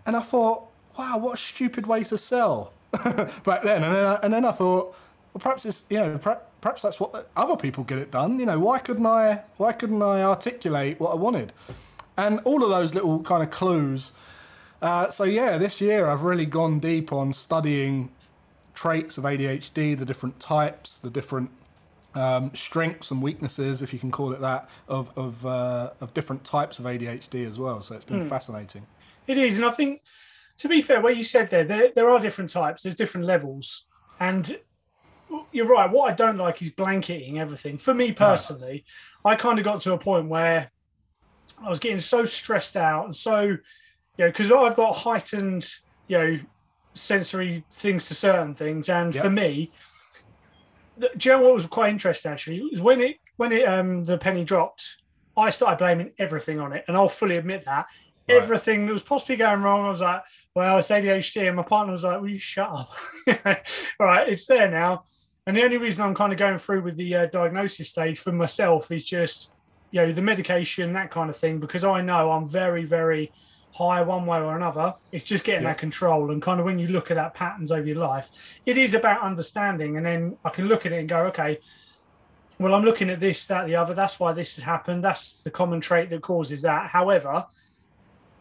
And 0.05 0.15
I 0.15 0.21
thought, 0.21 0.67
wow, 0.97 1.17
what 1.17 1.33
a 1.33 1.37
stupid 1.37 1.87
way 1.87 2.03
to 2.03 2.17
sell. 2.17 2.71
back 3.43 3.63
then. 3.63 3.83
And 3.83 3.95
then, 3.95 4.05
I, 4.05 4.15
and 4.23 4.33
then 4.33 4.45
I 4.45 4.51
thought, 4.51 4.95
well, 5.33 5.39
perhaps 5.39 5.65
it's 5.65 5.85
you 5.89 5.97
know, 5.97 6.17
perhaps 6.17 6.81
that's 6.81 6.99
what 6.99 7.29
other 7.35 7.55
people 7.55 7.83
get 7.83 7.97
it 7.97 8.11
done. 8.11 8.39
You 8.39 8.45
know, 8.45 8.59
why 8.59 8.79
couldn't 8.79 9.05
I? 9.05 9.43
Why 9.57 9.71
couldn't 9.71 10.01
I 10.01 10.23
articulate 10.23 10.99
what 10.99 11.11
I 11.11 11.15
wanted? 11.15 11.53
And 12.17 12.39
all 12.45 12.63
of 12.63 12.69
those 12.69 12.93
little 12.93 13.21
kind 13.21 13.43
of 13.43 13.51
clues. 13.51 14.11
Uh, 14.81 15.09
so 15.09 15.23
yeah, 15.23 15.57
this 15.57 15.81
year 15.81 16.07
I've 16.07 16.23
really 16.23 16.45
gone 16.45 16.79
deep 16.79 17.11
on 17.13 17.33
studying 17.33 18.11
traits 18.73 19.17
of 19.17 19.23
ADHD, 19.23 19.97
the 19.97 20.05
different 20.05 20.39
types, 20.39 20.97
the 20.97 21.09
different 21.09 21.49
um, 22.13 22.53
strengths 22.53 23.11
and 23.11 23.21
weaknesses, 23.21 23.81
if 23.81 23.91
you 23.91 23.99
can 23.99 24.11
call 24.11 24.31
it 24.33 24.41
that, 24.41 24.69
of 24.87 25.11
of, 25.17 25.45
uh, 25.45 25.91
of 26.01 26.13
different 26.13 26.43
types 26.43 26.79
of 26.79 26.85
ADHD 26.85 27.45
as 27.45 27.59
well. 27.59 27.81
So 27.81 27.95
it's 27.95 28.05
been 28.05 28.21
mm. 28.21 28.29
fascinating. 28.29 28.85
It 29.27 29.37
is, 29.37 29.57
and 29.57 29.65
I 29.65 29.71
think 29.71 30.01
to 30.57 30.69
be 30.69 30.81
fair, 30.81 31.01
what 31.01 31.17
you 31.17 31.23
said 31.23 31.49
there, 31.49 31.63
there, 31.63 31.91
there 31.93 32.09
are 32.09 32.19
different 32.19 32.49
types, 32.49 32.83
there's 32.83 32.95
different 32.95 33.27
levels. 33.27 33.85
And 34.19 34.57
you're 35.51 35.67
right. 35.67 35.89
What 35.89 36.11
I 36.11 36.15
don't 36.15 36.37
like 36.37 36.61
is 36.61 36.71
blanketing 36.71 37.39
everything. 37.39 37.77
For 37.77 37.93
me 37.93 38.11
personally. 38.11 38.85
I 39.23 39.35
kind 39.35 39.57
of 39.57 39.65
got 39.65 39.81
to 39.81 39.93
a 39.93 39.97
point 39.97 40.29
where 40.29 40.71
I 41.63 41.69
was 41.69 41.79
getting 41.79 41.99
so 41.99 42.25
stressed 42.25 42.77
out 42.77 43.05
and 43.05 43.15
so, 43.15 43.57
you 44.17 44.25
know, 44.25 44.29
because 44.29 44.51
I've 44.51 44.75
got 44.75 44.95
heightened, 44.95 45.67
you 46.07 46.17
know, 46.17 46.39
sensory 46.93 47.63
things 47.71 48.07
to 48.07 48.15
certain 48.15 48.55
things. 48.55 48.89
And 48.89 49.13
yep. 49.13 49.23
for 49.23 49.29
me, 49.29 49.71
the, 50.97 51.11
do 51.17 51.29
you 51.29 51.35
know 51.35 51.43
what 51.43 51.53
was 51.53 51.65
quite 51.65 51.89
interesting 51.89 52.31
actually? 52.31 52.61
Was 52.61 52.81
when 52.81 53.01
it 53.01 53.17
when 53.37 53.51
it 53.51 53.67
um 53.67 54.05
the 54.05 54.17
penny 54.17 54.43
dropped, 54.43 54.97
I 55.37 55.49
started 55.49 55.77
blaming 55.77 56.11
everything 56.17 56.59
on 56.59 56.73
it, 56.73 56.85
and 56.87 56.95
I'll 56.95 57.09
fully 57.09 57.37
admit 57.37 57.65
that. 57.65 57.87
Right. 58.27 58.41
Everything 58.41 58.87
that 58.87 58.93
was 58.93 59.03
possibly 59.03 59.35
going 59.35 59.61
wrong, 59.61 59.85
I 59.85 59.89
was 59.89 60.01
like, 60.01 60.23
well, 60.55 60.79
it's 60.79 60.89
ADHD. 60.89 61.47
And 61.47 61.57
my 61.57 61.63
partner 61.63 61.91
was 61.91 62.03
like, 62.03 62.19
will 62.19 62.29
you 62.29 62.39
shut 62.39 62.69
up? 62.69 62.89
All 63.99 64.07
right, 64.07 64.27
it's 64.27 64.47
there 64.47 64.71
now. 64.71 65.03
And 65.45 65.55
the 65.55 65.63
only 65.63 65.77
reason 65.77 66.03
I'm 66.03 66.15
kind 66.15 66.31
of 66.31 66.39
going 66.39 66.57
through 66.57 66.81
with 66.81 66.95
the 66.95 67.15
uh, 67.15 67.25
diagnosis 67.27 67.89
stage 67.89 68.17
for 68.17 68.31
myself 68.31 68.91
is 68.91 69.05
just, 69.05 69.53
you 69.91 70.01
know, 70.01 70.11
the 70.11 70.23
medication, 70.23 70.93
that 70.93 71.11
kind 71.11 71.29
of 71.29 71.37
thing, 71.37 71.59
because 71.59 71.83
I 71.83 72.01
know 72.01 72.31
I'm 72.31 72.47
very, 72.47 72.83
very 72.83 73.31
high 73.75 74.01
one 74.01 74.25
way 74.25 74.37
or 74.37 74.55
another. 74.55 74.93
It's 75.11 75.25
just 75.25 75.43
getting 75.43 75.63
yeah. 75.63 75.71
that 75.71 75.77
control. 75.77 76.31
And 76.31 76.41
kind 76.41 76.59
of 76.61 76.65
when 76.65 76.79
you 76.79 76.87
look 76.87 77.11
at 77.11 77.15
that 77.15 77.33
patterns 77.33 77.73
over 77.73 77.85
your 77.85 77.97
life, 77.97 78.57
it 78.65 78.77
is 78.77 78.93
about 78.93 79.21
understanding. 79.21 79.97
And 79.97 80.05
then 80.05 80.37
I 80.45 80.49
can 80.49 80.69
look 80.69 80.85
at 80.85 80.93
it 80.93 80.99
and 80.99 81.09
go, 81.09 81.25
okay, 81.25 81.59
well, 82.57 82.73
I'm 82.73 82.85
looking 82.85 83.09
at 83.09 83.19
this, 83.19 83.45
that, 83.47 83.67
the 83.67 83.75
other. 83.75 83.93
That's 83.93 84.17
why 84.17 84.31
this 84.31 84.55
has 84.55 84.63
happened. 84.63 85.03
That's 85.03 85.43
the 85.43 85.51
common 85.51 85.81
trait 85.81 86.09
that 86.11 86.21
causes 86.21 86.61
that. 86.61 86.89
However, 86.89 87.45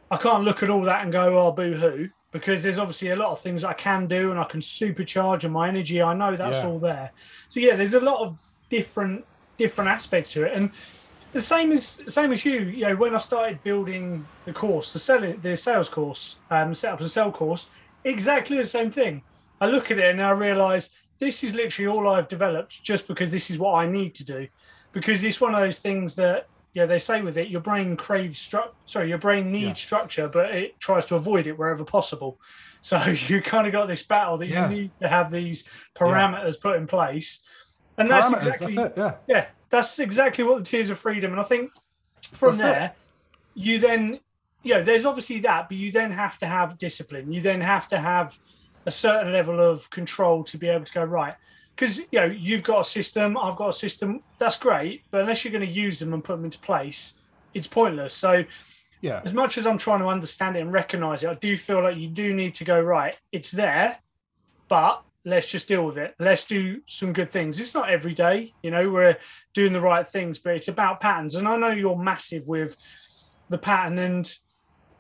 I 0.09 0.17
can't 0.19 0.45
look 0.45 0.63
at 0.63 0.71
all 0.71 0.83
that 0.83 1.03
and 1.03 1.11
go, 1.11 1.37
oh, 1.37 1.51
boo 1.51 1.75
hoo, 1.75 2.09
because 2.31 2.63
there's 2.63 2.79
obviously 2.79 3.11
a 3.11 3.17
lot 3.17 3.33
of 3.33 3.41
things 3.41 3.65
I 3.65 3.73
can 3.73 4.07
do 4.07 4.31
and 4.31 4.39
I 4.39 4.45
can 4.45 4.61
supercharge 4.61 5.43
and 5.43 5.53
my 5.53 5.67
energy. 5.67 6.01
I 6.01 6.15
know 6.15 6.37
that's 6.37 6.61
yeah. 6.61 6.69
all 6.69 6.79
there. 6.79 7.11
So 7.49 7.59
yeah, 7.59 7.75
there's 7.75 7.95
a 7.95 8.01
lot 8.01 8.21
of 8.21 8.39
different 8.71 9.25
different 9.57 9.91
aspects 9.91 10.33
to 10.33 10.45
it, 10.45 10.53
and 10.53 10.71
the 11.35 11.43
same 11.43 11.73
as 11.73 12.01
same 12.07 12.33
as 12.33 12.45
you. 12.45 12.61
You 12.61 12.89
know, 12.89 12.97
when 12.97 13.15
I 13.15 13.19
started 13.19 13.63
building 13.63 14.25
the 14.47 14.53
course, 14.53 14.93
the 14.93 14.99
selling, 14.99 15.39
the 15.41 15.57
sales 15.57 15.91
course, 15.91 16.39
um, 16.51 16.73
set 16.73 16.95
up 16.95 17.01
a 17.01 17.09
sell 17.09 17.31
course, 17.31 17.69
exactly 18.05 18.57
the 18.57 18.65
same 18.65 18.91
thing. 18.91 19.21
I 19.61 19.67
look 19.67 19.91
at 19.91 19.99
it 19.99 20.11
and 20.11 20.23
I 20.23 20.31
realise 20.31 20.91
this 21.19 21.45
is 21.45 21.55
literally 21.55 21.89
all 21.89 22.09
I've 22.09 22.29
developed 22.29 22.83
just 22.83 23.09
because 23.09 23.31
this 23.31 23.51
is 23.51 23.59
what 23.59 23.75
I 23.75 23.87
need 23.87 24.15
to 24.15 24.25
do, 24.25 24.49
because 24.93 25.25
it's 25.25 25.41
one 25.41 25.55
of 25.55 25.61
those 25.61 25.81
things 25.81 26.15
that 26.17 26.47
yeah, 26.73 26.87
they 26.87 26.99
say 26.99 27.23
with 27.23 27.37
it, 27.37 27.49
your 27.49 27.61
brain 27.61 27.97
craves 27.97 28.39
structure. 28.39 28.73
Sorry, 28.85 29.09
your 29.09 29.19
brain 29.19 29.51
needs 29.51 29.81
yeah. 29.81 29.87
structure, 29.87 30.29
but 30.29 30.51
it 30.51 30.79
tries 30.81 31.07
to 31.07 31.17
avoid 31.17 31.47
it 31.47 31.59
wherever 31.59 31.85
possible. 31.85 32.39
So 32.85 33.03
you 33.03 33.41
kind 33.41 33.67
of 33.67 33.73
got 33.73 33.89
this 33.89 34.03
battle 34.03 34.37
that 34.37 34.47
yeah. 34.47 34.69
you 34.69 34.77
need 34.77 34.91
to 35.01 35.09
have 35.09 35.31
these 35.31 35.65
parameters 35.95 36.57
yeah. 36.57 36.61
put 36.61 36.77
in 36.77 36.87
place, 36.87 37.41
and 37.97 38.11
that's 38.11 38.31
exactly 38.31 38.75
that's 38.75 38.99
yeah, 38.99 39.15
yeah, 39.27 39.47
that's 39.71 39.99
exactly 39.99 40.45
what 40.45 40.59
the 40.59 40.65
Tiers 40.65 40.91
of 40.91 40.99
Freedom. 40.99 41.33
And 41.33 41.41
I 41.41 41.45
think 41.45 41.71
from 42.33 42.57
that's 42.57 42.63
there, 42.63 42.85
it. 42.87 42.93
you 43.55 43.79
then, 43.79 44.21
you 44.63 44.75
know, 44.75 44.83
there's 44.83 45.05
obviously 45.05 45.41
that, 45.41 45.69
but 45.69 45.77
you 45.77 45.91
then 45.91 46.11
have 46.11 46.39
to 46.39 46.47
have 46.47 46.79
discipline. 46.79 47.33
You 47.33 47.41
then 47.41 47.61
have 47.61 47.89
to 47.89 47.99
have 47.99 48.39
a 48.87 48.91
certain 48.91 49.33
level 49.33 49.61
of 49.61 49.89
control 49.91 50.45
to 50.45 50.59
be 50.59 50.69
able 50.69 50.85
to 50.85 50.93
go 50.93 51.05
right 51.05 51.35
because 51.75 51.99
you 51.99 52.21
know 52.21 52.27
you've 52.27 52.63
got 52.63 52.81
a 52.81 52.85
system, 52.85 53.37
I've 53.37 53.57
got 53.57 53.69
a 53.69 53.73
system. 53.73 54.23
That's 54.39 54.59
great, 54.59 55.03
but 55.11 55.23
unless 55.23 55.45
you're 55.45 55.53
going 55.53 55.67
to 55.67 55.73
use 55.73 55.99
them 55.99 56.13
and 56.15 56.23
put 56.23 56.37
them 56.37 56.45
into 56.45 56.59
place, 56.59 57.19
it's 57.53 57.67
pointless. 57.67 58.15
So, 58.15 58.45
yeah, 59.01 59.21
as 59.25 59.33
much 59.33 59.59
as 59.59 59.67
I'm 59.67 59.79
trying 59.79 60.01
to 60.01 60.07
understand 60.07 60.57
it 60.57 60.61
and 60.61 60.73
recognize 60.73 61.25
it, 61.25 61.31
I 61.31 61.35
do 61.35 61.57
feel 61.57 61.83
like 61.83 61.97
you 61.97 62.09
do 62.09 62.33
need 62.33 62.55
to 62.55 62.65
go 62.65 62.81
right. 62.81 63.17
It's 63.33 63.51
there, 63.51 63.99
but 64.69 65.03
let's 65.25 65.47
just 65.47 65.69
deal 65.69 65.85
with 65.87 65.97
it. 65.97 66.15
Let's 66.19 66.45
do 66.45 66.81
some 66.87 67.13
good 67.13 67.31
things. 67.31 67.59
It's 67.59 67.75
not 67.75 67.91
every 67.91 68.15
day, 68.15 68.53
you 68.63 68.71
know, 68.71 68.91
we're 68.91 69.17
doing 69.55 69.73
the 69.73 69.81
right 69.81 70.07
things, 70.07 70.39
but 70.39 70.55
it's 70.55 70.69
about 70.69 71.01
patterns. 71.01 71.35
And 71.35 71.49
I 71.49 71.57
know 71.57 71.71
you're 71.71 71.97
massive 71.97 72.47
with 72.47 72.77
the 73.49 73.59
pattern 73.59 73.99
and 73.99 74.31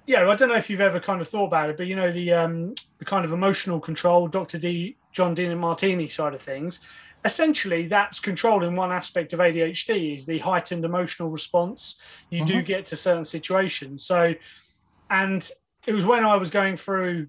yeah, 0.07 0.29
I 0.29 0.35
don't 0.35 0.49
know 0.49 0.57
if 0.57 0.69
you've 0.69 0.81
ever 0.81 1.01
kind 1.01 1.21
of 1.21 1.29
thought 1.29 1.47
about 1.47 1.71
it, 1.71 1.77
but 1.77 1.87
you 1.87 1.97
know 1.97 2.13
the 2.13 2.33
um, 2.33 2.75
the 2.99 3.05
kind 3.05 3.25
of 3.25 3.33
emotional 3.33 3.81
control, 3.81 4.29
Dr. 4.29 4.59
D, 4.59 4.99
John 5.13 5.35
Demartini 5.35 6.11
side 6.11 6.35
of 6.35 6.43
things. 6.43 6.81
Essentially, 7.25 7.87
that's 7.87 8.21
controlling 8.21 8.77
one 8.77 8.93
aspect 8.93 9.33
of 9.33 9.41
ADHD 9.41 10.15
is 10.15 10.27
the 10.27 10.39
heightened 10.39 10.85
emotional 10.85 11.31
response 11.31 11.97
you 12.29 12.41
mm-hmm. 12.41 12.49
do 12.49 12.63
get 12.63 12.85
to 12.87 12.97
certain 12.97 13.25
situations. 13.25 14.05
So, 14.05 14.35
and 15.09 15.51
it 15.87 15.95
was 15.95 16.05
when 16.05 16.23
I 16.23 16.37
was 16.37 16.51
going 16.51 16.77
through, 16.77 17.29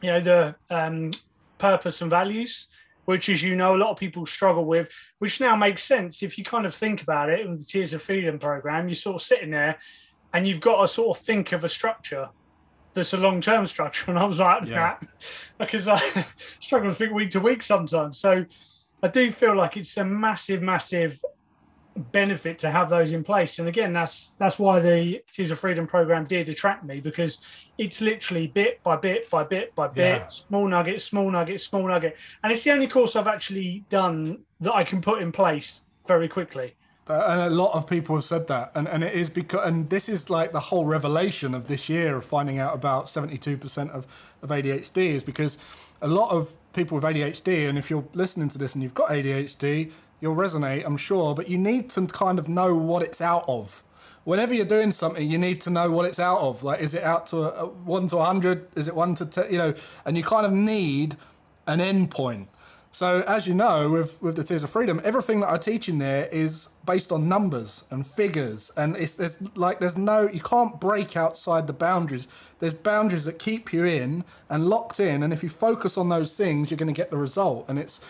you 0.00 0.12
know, 0.12 0.20
the 0.20 0.54
um, 0.70 1.10
purpose 1.64 2.02
and 2.02 2.10
values, 2.10 2.66
which, 3.06 3.30
as 3.30 3.42
you 3.42 3.56
know, 3.56 3.74
a 3.74 3.80
lot 3.82 3.90
of 3.90 3.96
people 3.96 4.26
struggle 4.26 4.66
with, 4.66 4.92
which 5.18 5.40
now 5.40 5.56
makes 5.56 5.82
sense 5.82 6.22
if 6.22 6.36
you 6.36 6.44
kind 6.44 6.66
of 6.66 6.74
think 6.74 7.00
about 7.02 7.30
it 7.30 7.48
with 7.48 7.58
the 7.58 7.64
Tiers 7.64 7.94
of 7.94 8.02
Freedom 8.02 8.38
program. 8.38 8.86
You're 8.86 8.96
sort 8.96 9.16
of 9.16 9.22
sitting 9.22 9.50
there 9.50 9.78
and 10.34 10.46
you've 10.46 10.60
got 10.60 10.82
to 10.82 10.88
sort 10.88 11.16
of 11.16 11.24
think 11.24 11.52
of 11.52 11.64
a 11.64 11.68
structure. 11.68 12.28
that's 12.92 13.14
a 13.14 13.16
long 13.16 13.40
term 13.40 13.64
structure. 13.66 14.04
And 14.10 14.18
I 14.18 14.24
was 14.24 14.40
like, 14.40 14.68
yeah. 14.68 14.98
nah, 15.00 15.08
because 15.58 15.88
I 15.88 15.98
struggle 16.60 16.90
to 16.90 16.94
think 16.94 17.12
week 17.12 17.30
to 17.30 17.40
week 17.40 17.62
sometimes. 17.62 18.18
So 18.18 18.44
I 19.02 19.08
do 19.08 19.30
feel 19.32 19.56
like 19.56 19.78
it's 19.78 19.96
a 19.96 20.04
massive, 20.04 20.60
massive 20.60 21.18
benefit 21.96 22.58
to 22.58 22.70
have 22.70 22.90
those 22.90 23.12
in 23.12 23.22
place. 23.22 23.58
And 23.58 23.68
again, 23.68 23.92
that's 23.92 24.32
that's 24.38 24.58
why 24.58 24.80
the 24.80 25.22
Tiers 25.32 25.50
of 25.50 25.58
Freedom 25.58 25.86
program 25.86 26.24
did 26.24 26.48
attract 26.48 26.84
me 26.84 27.00
because 27.00 27.66
it's 27.78 28.00
literally 28.00 28.46
bit 28.46 28.82
by 28.82 28.96
bit 28.96 29.30
by 29.30 29.44
bit 29.44 29.74
by 29.74 29.88
bit, 29.88 30.18
yeah. 30.18 30.28
small 30.28 30.66
nugget, 30.66 31.00
small 31.00 31.30
nugget, 31.30 31.60
small 31.60 31.86
nugget. 31.86 32.16
And 32.42 32.52
it's 32.52 32.64
the 32.64 32.72
only 32.72 32.88
course 32.88 33.16
I've 33.16 33.26
actually 33.26 33.84
done 33.88 34.40
that 34.60 34.74
I 34.74 34.84
can 34.84 35.00
put 35.00 35.22
in 35.22 35.32
place 35.32 35.82
very 36.06 36.28
quickly. 36.28 36.74
And 37.06 37.40
a 37.40 37.50
lot 37.50 37.74
of 37.74 37.86
people 37.86 38.14
have 38.14 38.24
said 38.24 38.46
that, 38.46 38.72
and, 38.74 38.88
and 38.88 39.04
it 39.04 39.12
is 39.12 39.28
because, 39.28 39.66
and 39.68 39.90
this 39.90 40.08
is 40.08 40.30
like 40.30 40.52
the 40.52 40.60
whole 40.60 40.86
revelation 40.86 41.54
of 41.54 41.66
this 41.66 41.88
year 41.90 42.16
of 42.16 42.24
finding 42.24 42.58
out 42.58 42.74
about 42.74 43.06
72% 43.06 43.90
of, 43.90 44.06
of 44.40 44.48
ADHD 44.48 44.96
is 44.96 45.22
because 45.22 45.58
a 46.00 46.08
lot 46.08 46.30
of 46.30 46.54
people 46.72 46.94
with 46.94 47.04
ADHD, 47.04 47.68
and 47.68 47.76
if 47.76 47.90
you're 47.90 48.04
listening 48.14 48.48
to 48.48 48.58
this 48.58 48.74
and 48.74 48.82
you've 48.82 48.94
got 48.94 49.10
ADHD, 49.10 49.92
you'll 50.20 50.34
resonate, 50.34 50.84
I'm 50.86 50.96
sure, 50.96 51.34
but 51.34 51.46
you 51.46 51.58
need 51.58 51.90
to 51.90 52.06
kind 52.06 52.38
of 52.38 52.48
know 52.48 52.74
what 52.74 53.02
it's 53.02 53.20
out 53.20 53.44
of. 53.48 53.82
Whenever 54.24 54.54
you're 54.54 54.64
doing 54.64 54.90
something, 54.90 55.30
you 55.30 55.36
need 55.36 55.60
to 55.60 55.70
know 55.70 55.90
what 55.90 56.06
it's 56.06 56.18
out 56.18 56.38
of. 56.38 56.64
Like, 56.64 56.80
is 56.80 56.94
it 56.94 57.02
out 57.02 57.26
to 57.26 57.36
a, 57.36 57.64
a 57.64 57.66
one 57.66 58.08
to 58.08 58.16
100? 58.16 58.78
Is 58.78 58.88
it 58.88 58.94
one 58.94 59.14
to 59.16 59.26
10? 59.26 59.52
You 59.52 59.58
know, 59.58 59.74
and 60.06 60.16
you 60.16 60.22
kind 60.22 60.46
of 60.46 60.52
need 60.52 61.16
an 61.66 61.82
end 61.82 62.10
point. 62.10 62.48
So, 62.94 63.24
as 63.26 63.48
you 63.48 63.54
know, 63.54 63.90
with, 63.90 64.22
with 64.22 64.36
the 64.36 64.44
Tiers 64.44 64.62
of 64.62 64.70
Freedom, 64.70 65.00
everything 65.02 65.40
that 65.40 65.50
I 65.50 65.56
teach 65.56 65.88
in 65.88 65.98
there 65.98 66.26
is 66.26 66.68
based 66.86 67.10
on 67.10 67.28
numbers 67.28 67.82
and 67.90 68.06
figures, 68.06 68.70
and 68.76 68.96
it's 68.96 69.16
there's 69.16 69.42
like 69.56 69.80
there's 69.80 69.96
no 69.96 70.28
you 70.28 70.38
can't 70.38 70.78
break 70.78 71.16
outside 71.16 71.66
the 71.66 71.72
boundaries. 71.72 72.28
There's 72.60 72.72
boundaries 72.72 73.24
that 73.24 73.40
keep 73.40 73.72
you 73.72 73.84
in 73.84 74.22
and 74.48 74.68
locked 74.68 75.00
in, 75.00 75.24
and 75.24 75.32
if 75.32 75.42
you 75.42 75.48
focus 75.48 75.98
on 75.98 76.08
those 76.08 76.36
things, 76.36 76.70
you're 76.70 76.78
going 76.78 76.86
to 76.86 76.96
get 76.96 77.10
the 77.10 77.16
result. 77.16 77.64
And 77.68 77.80
it's 77.80 78.00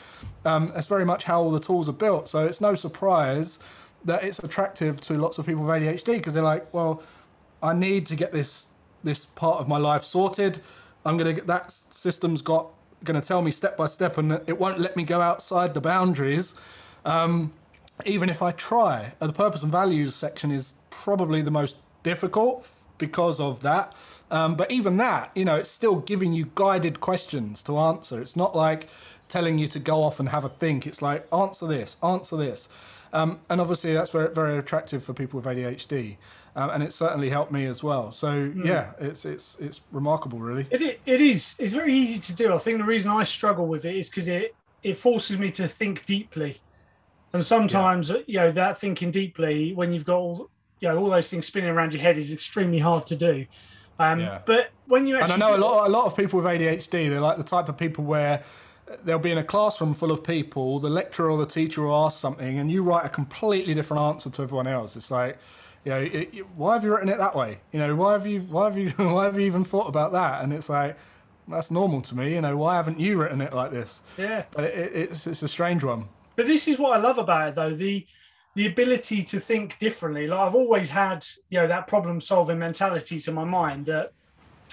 um, 0.45 0.71
it's 0.77 0.87
very 0.87 1.07
much 1.07 1.25
how 1.25 1.41
all 1.41 1.51
the 1.51 1.61
tools 1.61 1.89
are 1.89 1.93
built. 1.93 2.29
So 2.29 2.45
it's 2.45 2.61
no 2.61 2.75
surprise 2.75 3.61
that 4.05 4.23
it's 4.23 4.41
attractive 4.41 5.01
to 5.01 5.15
lots 5.15 5.39
of 5.39 5.47
people 5.47 5.65
with 5.65 5.83
ADHD 5.83 6.19
because 6.19 6.35
they're 6.35 6.43
like, 6.43 6.75
well, 6.75 7.03
I 7.63 7.73
need 7.73 8.05
to 8.09 8.17
get 8.17 8.33
this 8.33 8.69
this 9.03 9.25
part 9.25 9.61
of 9.63 9.67
my 9.67 9.79
life 9.79 10.03
sorted. 10.03 10.61
I'm 11.07 11.17
gonna 11.17 11.33
get 11.33 11.47
that 11.47 11.73
system's 11.73 12.43
got 12.43 12.69
going 13.05 13.21
to 13.21 13.27
tell 13.27 13.43
me 13.43 13.51
step 13.51 13.77
by 13.77 13.87
step, 13.87 14.19
and 14.19 14.33
it 14.47 14.59
won't 14.59 14.79
let 14.79 14.97
me 14.97 15.05
go 15.05 15.21
outside 15.21 15.75
the 15.75 15.81
boundaries. 15.81 16.55
Um, 17.05 17.53
even 18.07 18.29
if 18.29 18.43
I 18.43 18.51
try, 18.53 19.13
uh, 19.21 19.27
the 19.27 19.33
purpose 19.33 19.63
and 19.63 19.71
values 19.71 20.15
section 20.15 20.51
is 20.51 20.75
probably 20.91 21.43
the 21.43 21.51
most 21.51 21.77
difficult 22.03 22.67
because 22.99 23.41
of 23.41 23.61
that. 23.63 23.95
Um, 24.31 24.57
but 24.57 24.71
even 24.71 24.97
that, 24.97 25.31
you 25.35 25.45
know, 25.45 25.57
it's 25.57 25.71
still 25.71 26.01
giving 26.01 26.33
you 26.33 26.51
guided 26.55 27.01
questions 27.01 27.63
to 27.65 27.79
answer. 27.79 28.21
It's 28.21 28.37
not 28.37 28.57
like 28.57 28.89
telling 29.29 29.59
you 29.59 29.69
to 29.69 29.79
go 29.79 30.03
off 30.03 30.21
and 30.21 30.29
have 30.29 30.45
a 30.45 30.49
think. 30.49 30.87
It's 30.87 31.03
like 31.03 31.27
answer 31.33 31.67
this, 31.67 31.97
answer 32.03 32.37
this. 32.37 32.69
Um, 33.15 33.39
and 33.49 33.61
obviously, 33.61 33.93
that's 33.93 34.11
very, 34.11 34.35
very 34.35 34.59
attractive 34.59 35.05
for 35.05 35.15
people 35.15 35.41
with 35.41 35.47
ADHD, 35.47 36.17
um, 36.57 36.71
and 36.71 36.83
it 36.83 36.93
certainly 36.93 37.31
helped 37.31 37.53
me 37.53 37.65
as 37.67 37.83
well. 37.85 38.11
So 38.11 38.27
mm. 38.27 38.65
yeah, 38.65 38.93
it's 38.99 39.25
it's 39.25 39.57
it's 39.61 39.83
remarkable, 39.93 40.41
really. 40.41 40.67
It, 40.73 41.01
it 41.07 41.21
is. 41.21 41.55
It's 41.61 41.75
very 41.75 41.97
easy 41.97 42.19
to 42.19 42.35
do. 42.35 42.53
I 42.53 42.59
think 42.59 42.79
the 42.79 42.85
reason 42.85 43.13
I 43.13 43.23
struggle 43.23 43.67
with 43.67 43.85
it 43.85 43.95
is 43.95 44.11
because 44.11 44.27
it 44.27 44.57
it 44.83 44.97
forces 44.97 45.39
me 45.39 45.53
to 45.53 45.69
think 45.69 46.05
deeply, 46.07 46.61
and 47.33 47.45
sometimes 47.45 48.11
yeah. 48.11 48.17
you 48.27 48.39
know 48.41 48.51
that 48.51 48.79
thinking 48.79 49.13
deeply 49.13 49.73
when 49.75 49.93
you've 49.93 50.05
got 50.05 50.17
all 50.17 50.51
you 50.81 50.89
know 50.89 50.99
all 50.99 51.09
those 51.09 51.31
things 51.31 51.47
spinning 51.47 51.71
around 51.71 51.95
your 51.95 52.03
head 52.03 52.19
is 52.19 52.33
extremely 52.33 52.81
hard 52.81 53.07
to 53.07 53.15
do. 53.15 53.47
Um, 54.01 54.19
yeah. 54.19 54.41
But 54.45 54.73
when 54.87 55.07
you 55.07 55.19
actually 55.19 55.35
and 55.35 55.43
I 55.45 55.51
know 55.51 55.57
a 55.57 55.63
lot 55.65 55.87
a 55.87 55.91
lot 55.91 56.07
of 56.07 56.17
people 56.17 56.41
with 56.41 56.47
ADHD, 56.47 57.11
they're 57.11 57.21
like 57.21 57.37
the 57.37 57.45
type 57.45 57.69
of 57.69 57.77
people 57.77 58.03
where 58.03 58.43
they'll 59.05 59.19
be 59.19 59.33
in 59.33 59.39
a 59.39 59.45
classroom 59.45 59.95
full 59.95 60.11
of 60.11 60.23
people, 60.23 60.79
the 60.79 60.91
lecturer 60.91 61.31
or 61.31 61.39
the 61.39 61.47
teacher 61.47 61.83
will 61.83 62.07
ask 62.07 62.19
something, 62.19 62.59
and 62.59 62.71
you 62.71 62.83
write 62.83 63.05
a 63.05 63.09
completely 63.09 63.75
different 63.75 64.03
answer 64.03 64.31
to 64.31 64.43
everyone 64.43 64.67
else. 64.67 64.97
It's 64.97 65.11
like, 65.11 65.39
you 65.85 65.91
know, 65.91 66.01
it, 66.01 66.35
it, 66.35 66.47
why 66.57 66.75
have 66.75 66.85
you 66.85 66.93
written 66.93 67.09
it 67.09 67.19
that 67.19 67.35
way? 67.35 67.59
You 67.73 67.79
know, 67.79 67.95
why 67.95 68.13
have 68.13 68.27
you, 68.27 68.41
why 68.43 68.65
have 68.65 68.79
you, 68.79 68.89
why 68.97 69.25
have 69.25 69.39
you 69.39 69.47
even 69.47 69.65
thought 69.65 69.89
about 69.89 70.13
that? 70.13 70.43
And 70.43 70.53
it's 70.53 70.69
like, 70.69 70.97
that's 71.49 71.71
normal 71.71 72.01
to 72.03 72.15
me. 72.17 72.35
You 72.35 72.41
know, 72.41 72.57
why 72.57 72.77
haven't 72.77 72.99
you 72.99 73.21
written 73.21 73.41
it 73.41 73.53
like 73.53 73.71
this? 73.71 74.03
Yeah, 74.17 74.45
but 74.53 74.65
it, 74.65 74.95
it's 74.95 75.27
it's 75.27 75.43
a 75.43 75.49
strange 75.49 75.85
one. 75.85 76.07
But 76.37 76.47
this 76.47 76.69
is 76.69 76.79
what 76.79 76.97
I 76.97 77.01
love 77.01 77.19
about 77.19 77.49
it, 77.49 77.55
though 77.55 77.75
the 77.75 78.07
the 78.55 78.67
ability 78.67 79.23
to 79.25 79.41
think 79.41 79.79
differently. 79.79 80.27
Like 80.27 80.41
I've 80.41 80.55
always 80.55 80.89
had, 80.89 81.25
you 81.51 81.61
know, 81.61 81.67
that 81.67 81.87
problem 81.87 82.21
solving 82.21 82.59
mentality 82.59 83.19
to 83.21 83.33
my 83.33 83.45
mind. 83.45 83.87
That 83.87 84.13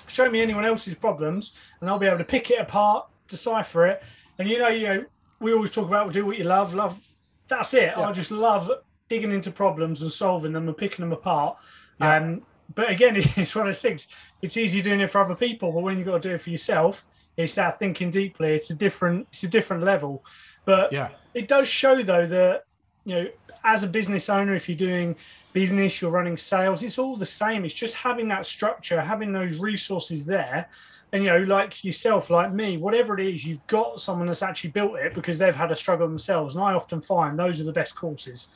show 0.08 0.30
me 0.30 0.42
anyone 0.42 0.66
else's 0.66 0.96
problems, 0.96 1.54
and 1.80 1.90
I'll 1.90 2.00
be 2.00 2.08
able 2.08 2.20
to 2.20 2.24
pick 2.24 2.52
it 2.52 2.60
apart, 2.60 3.08
decipher 3.32 3.88
it. 3.88 4.04
And 4.38 4.48
you 4.48 4.60
know, 4.60 4.68
you 4.68 4.88
know, 4.88 5.06
we 5.40 5.54
always 5.54 5.72
talk 5.72 5.88
about 5.88 6.14
do 6.14 6.26
what 6.26 6.38
you 6.38 6.44
love, 6.44 6.74
love. 6.74 7.02
That's 7.48 7.74
it. 7.74 7.94
Yeah. 7.98 8.08
I 8.08 8.12
just 8.12 8.32
love 8.32 8.72
digging 9.10 9.32
into 9.32 9.52
problems 9.52 10.02
and 10.02 10.12
solving 10.12 10.54
them 10.54 10.68
and 10.68 10.78
picking 10.78 11.04
them 11.04 11.12
apart. 11.12 11.58
Yeah. 12.00 12.18
Um, 12.18 12.42
but 12.76 12.90
again, 12.90 13.16
it's 13.18 13.56
one 13.56 13.68
of 13.68 13.70
those 13.70 13.82
things. 13.82 14.08
It's 14.42 14.56
easy 14.58 14.82
doing 14.82 15.02
it 15.02 15.10
for 15.10 15.22
other 15.22 15.36
people, 15.36 15.72
but 15.72 15.82
when 15.82 15.98
you've 15.98 16.08
got 16.08 16.22
to 16.22 16.30
do 16.30 16.36
it 16.36 16.42
for 16.42 16.52
yourself, 16.52 17.06
it's 17.36 17.56
that 17.56 17.80
thinking 17.80 18.12
deeply. 18.12 18.54
It's 18.54 18.70
a 18.70 18.76
different, 18.76 19.28
it's 19.30 19.44
a 19.44 19.48
different 19.48 19.84
level. 19.84 20.24
But 20.66 20.94
yeah, 20.94 21.10
it 21.34 21.48
does 21.48 21.68
show 21.68 22.04
though 22.04 22.26
that 22.28 22.66
you 23.06 23.16
know, 23.16 23.28
as 23.64 23.84
a 23.84 23.88
business 23.88 24.30
owner, 24.30 24.56
if 24.56 24.68
you're 24.68 24.78
doing 24.78 25.16
business, 25.54 26.02
you're 26.02 26.12
running 26.12 26.38
sales, 26.38 26.84
it's 26.84 26.98
all 26.98 27.18
the 27.18 27.26
same. 27.26 27.66
It's 27.66 27.74
just 27.74 27.96
having 27.96 28.28
that 28.30 28.46
structure, 28.46 29.02
having 29.02 29.32
those 29.32 29.58
resources 29.58 30.26
there 30.26 30.70
and 31.14 31.24
you 31.24 31.30
know, 31.30 31.40
like 31.40 31.84
yourself, 31.84 32.30
like 32.30 32.54
me, 32.54 32.78
whatever 32.78 33.18
it 33.20 33.26
is, 33.26 33.46
you've 33.46 33.66
got 33.68 34.00
someone 34.00 34.28
that's 34.28 34.44
actually 34.44 34.70
built 34.70 34.96
it 34.96 35.14
because 35.14 35.38
they've 35.38 35.56
had 35.56 35.72
a 35.72 35.76
struggle 35.76 36.08
themselves. 36.08 36.56
And 36.56 36.64
I 36.64 36.74
often 36.74 37.02
find 37.02 37.38
those 37.38 37.60
are 37.60 37.66
the 37.66 37.74
best 37.74 37.96
courses. 37.96 38.48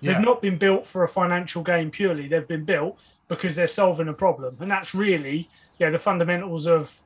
Yeah. 0.00 0.14
They've 0.14 0.24
not 0.24 0.42
been 0.42 0.58
built 0.58 0.84
for 0.84 1.04
a 1.04 1.08
financial 1.08 1.62
gain 1.62 1.90
purely. 1.90 2.26
They've 2.26 2.48
been 2.48 2.64
built 2.64 2.98
because 3.28 3.54
they're 3.54 3.68
solving 3.68 4.08
a 4.08 4.12
problem, 4.12 4.56
and 4.58 4.68
that's 4.68 4.92
really, 4.92 5.48
you 5.78 5.86
know, 5.86 5.92
the 5.92 5.98
fundamentals 5.98 6.66
of, 6.66 7.00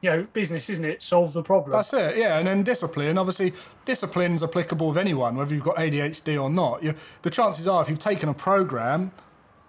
you 0.00 0.10
know, 0.10 0.26
business, 0.32 0.70
isn't 0.70 0.84
it? 0.84 1.02
Solve 1.02 1.32
the 1.32 1.42
problem. 1.42 1.72
That's 1.72 1.92
it. 1.92 2.16
Yeah, 2.16 2.38
and 2.38 2.46
then 2.46 2.62
discipline. 2.62 3.18
Obviously, 3.18 3.52
discipline's 3.84 4.42
applicable 4.42 4.88
with 4.88 4.98
anyone, 4.98 5.36
whether 5.36 5.54
you've 5.54 5.64
got 5.64 5.76
ADHD 5.76 6.40
or 6.40 6.48
not. 6.48 6.82
You, 6.82 6.94
the 7.22 7.30
chances 7.30 7.68
are, 7.68 7.82
if 7.82 7.88
you've 7.88 7.98
taken 7.98 8.28
a 8.28 8.34
program 8.34 9.12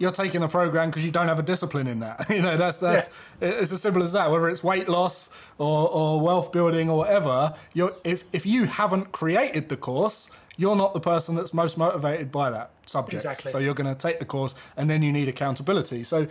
you're 0.01 0.11
taking 0.11 0.41
a 0.41 0.47
program 0.47 0.89
because 0.89 1.05
you 1.05 1.11
don't 1.11 1.27
have 1.27 1.37
a 1.37 1.43
discipline 1.43 1.85
in 1.85 1.99
that. 1.99 2.25
you 2.29 2.41
know, 2.41 2.57
that's 2.57 2.79
that's 2.79 3.11
yeah. 3.39 3.49
it's 3.49 3.71
as 3.71 3.81
simple 3.83 4.01
as 4.01 4.11
that. 4.13 4.31
Whether 4.31 4.49
it's 4.49 4.63
weight 4.63 4.89
loss 4.89 5.29
or, 5.59 5.87
or 5.89 6.19
wealth 6.19 6.51
building 6.51 6.89
or 6.89 6.97
whatever, 6.97 7.53
you're 7.73 7.93
if 8.03 8.23
if 8.33 8.43
you 8.43 8.65
haven't 8.65 9.11
created 9.11 9.69
the 9.69 9.77
course, 9.77 10.31
you're 10.57 10.75
not 10.75 10.95
the 10.95 10.99
person 10.99 11.35
that's 11.35 11.53
most 11.53 11.77
motivated 11.77 12.31
by 12.31 12.49
that 12.49 12.71
subject. 12.87 13.23
Exactly. 13.23 13.51
So 13.51 13.59
you're 13.59 13.75
going 13.75 13.93
to 13.93 13.99
take 13.99 14.17
the 14.17 14.25
course, 14.25 14.55
and 14.75 14.89
then 14.89 15.03
you 15.03 15.11
need 15.13 15.29
accountability. 15.29 16.03
So. 16.03 16.27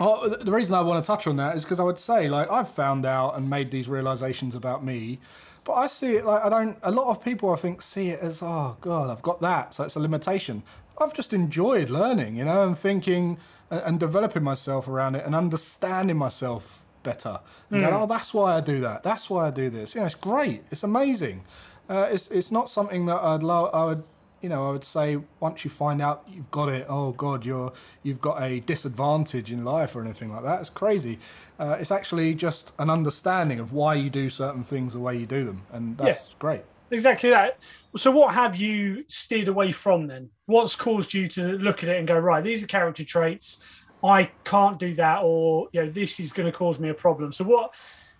Oh, 0.00 0.28
the 0.28 0.52
reason 0.52 0.74
I 0.74 0.80
want 0.80 1.04
to 1.04 1.06
touch 1.06 1.26
on 1.26 1.36
that 1.36 1.56
is 1.56 1.64
because 1.64 1.80
I 1.80 1.82
would 1.82 1.98
say, 1.98 2.28
like, 2.28 2.50
I've 2.50 2.68
found 2.68 3.04
out 3.04 3.36
and 3.36 3.50
made 3.50 3.70
these 3.70 3.88
realizations 3.88 4.54
about 4.54 4.84
me, 4.84 5.18
but 5.64 5.72
I 5.72 5.88
see 5.88 6.16
it 6.16 6.24
like 6.24 6.44
I 6.44 6.48
don't. 6.48 6.78
A 6.82 6.90
lot 6.92 7.08
of 7.10 7.22
people, 7.22 7.50
I 7.50 7.56
think, 7.56 7.82
see 7.82 8.10
it 8.10 8.20
as, 8.20 8.40
oh 8.42 8.76
God, 8.80 9.10
I've 9.10 9.22
got 9.22 9.40
that, 9.40 9.74
so 9.74 9.84
it's 9.84 9.96
a 9.96 10.00
limitation. 10.00 10.62
I've 11.00 11.14
just 11.14 11.32
enjoyed 11.32 11.90
learning, 11.90 12.36
you 12.36 12.44
know, 12.44 12.66
and 12.66 12.78
thinking 12.78 13.38
and 13.70 14.00
developing 14.00 14.42
myself 14.42 14.88
around 14.88 15.14
it 15.14 15.26
and 15.26 15.34
understanding 15.34 16.16
myself 16.16 16.82
better. 17.02 17.40
And 17.70 17.80
mm. 17.80 17.84
going, 17.84 18.02
oh, 18.02 18.06
that's 18.06 18.32
why 18.32 18.56
I 18.56 18.60
do 18.60 18.80
that. 18.80 19.02
That's 19.02 19.28
why 19.28 19.46
I 19.48 19.50
do 19.50 19.70
this. 19.70 19.94
You 19.94 20.00
know, 20.00 20.06
it's 20.06 20.14
great. 20.14 20.62
It's 20.70 20.84
amazing. 20.84 21.44
Uh, 21.88 22.08
it's 22.10 22.28
it's 22.28 22.52
not 22.52 22.68
something 22.68 23.06
that 23.06 23.20
I'd 23.22 23.42
love. 23.42 23.70
I 23.74 23.84
would, 23.86 24.04
you 24.40 24.48
know, 24.48 24.68
I 24.68 24.72
would 24.72 24.84
say 24.84 25.18
once 25.40 25.64
you 25.64 25.70
find 25.70 26.00
out 26.00 26.24
you've 26.28 26.50
got 26.50 26.68
it. 26.68 26.86
Oh 26.88 27.12
God, 27.12 27.44
you're 27.44 27.72
you've 28.02 28.20
got 28.20 28.42
a 28.42 28.60
disadvantage 28.60 29.50
in 29.50 29.64
life 29.64 29.96
or 29.96 30.02
anything 30.02 30.30
like 30.32 30.44
that. 30.44 30.60
It's 30.60 30.70
crazy. 30.70 31.18
Uh, 31.58 31.76
it's 31.80 31.90
actually 31.90 32.34
just 32.34 32.72
an 32.78 32.90
understanding 32.90 33.58
of 33.58 33.72
why 33.72 33.94
you 33.94 34.10
do 34.10 34.30
certain 34.30 34.62
things 34.62 34.92
the 34.92 35.00
way 35.00 35.16
you 35.16 35.26
do 35.26 35.44
them, 35.44 35.62
and 35.72 35.96
that's 35.98 36.30
yeah. 36.30 36.34
great. 36.38 36.62
Exactly 36.90 37.30
that. 37.30 37.58
So, 37.96 38.10
what 38.10 38.34
have 38.34 38.56
you 38.56 39.04
steered 39.08 39.48
away 39.48 39.72
from 39.72 40.06
then? 40.06 40.30
What's 40.46 40.76
caused 40.76 41.12
you 41.12 41.28
to 41.28 41.52
look 41.58 41.82
at 41.82 41.88
it 41.88 41.98
and 41.98 42.06
go, 42.08 42.18
right, 42.18 42.42
these 42.42 42.62
are 42.62 42.66
character 42.66 43.04
traits. 43.04 43.84
I 44.02 44.30
can't 44.44 44.78
do 44.78 44.94
that, 44.94 45.20
or 45.22 45.68
you 45.72 45.82
know, 45.82 45.90
this 45.90 46.20
is 46.20 46.32
going 46.32 46.50
to 46.50 46.56
cause 46.56 46.78
me 46.78 46.88
a 46.88 46.94
problem. 46.94 47.32
So, 47.32 47.44
what 47.44 47.74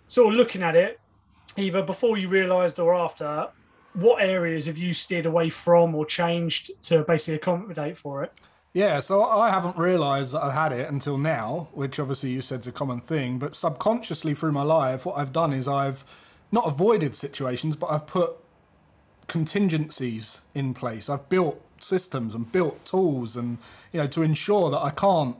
sort 0.07 0.33
of 0.33 0.37
looking 0.37 0.61
at 0.61 0.75
it, 0.75 0.99
either 1.57 1.81
before 1.81 2.17
you 2.17 2.27
realised 2.27 2.79
or 2.79 2.93
after, 2.93 3.47
what 4.01 4.23
areas 4.23 4.65
have 4.65 4.77
you 4.77 4.93
steered 4.93 5.25
away 5.25 5.49
from 5.49 5.95
or 5.95 6.05
changed 6.05 6.71
to 6.83 7.03
basically 7.03 7.35
accommodate 7.35 7.97
for 7.97 8.23
it? 8.23 8.33
Yeah, 8.73 8.99
so 8.99 9.23
I 9.23 9.49
haven't 9.49 9.77
realised 9.77 10.33
that 10.33 10.43
I've 10.43 10.53
had 10.53 10.71
it 10.71 10.89
until 10.89 11.17
now, 11.17 11.69
which 11.73 11.99
obviously 11.99 12.29
you 12.29 12.41
said 12.41 12.59
is 12.59 12.67
a 12.67 12.71
common 12.71 13.01
thing. 13.01 13.39
But 13.39 13.55
subconsciously 13.55 14.35
through 14.35 14.51
my 14.51 14.61
life, 14.61 15.05
what 15.05 15.17
I've 15.17 15.33
done 15.33 15.53
is 15.53 15.67
I've 15.67 16.05
not 16.51 16.67
avoided 16.67 17.15
situations, 17.15 17.75
but 17.75 17.87
I've 17.87 18.05
put 18.05 18.33
contingencies 19.27 20.41
in 20.53 20.73
place. 20.73 21.09
I've 21.09 21.27
built 21.29 21.61
systems 21.79 22.35
and 22.35 22.51
built 22.51 22.83
tools 22.83 23.37
and 23.37 23.57
you 23.93 24.01
know 24.01 24.07
to 24.07 24.21
ensure 24.21 24.69
that 24.69 24.79
I 24.79 24.89
can't 24.89 25.37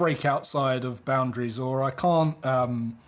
break 0.00 0.24
outside 0.24 0.82
of 0.82 1.04
boundaries, 1.04 1.58
or 1.58 1.82
I 1.82 1.90
can't, 1.90 2.34
um, 2.46 2.98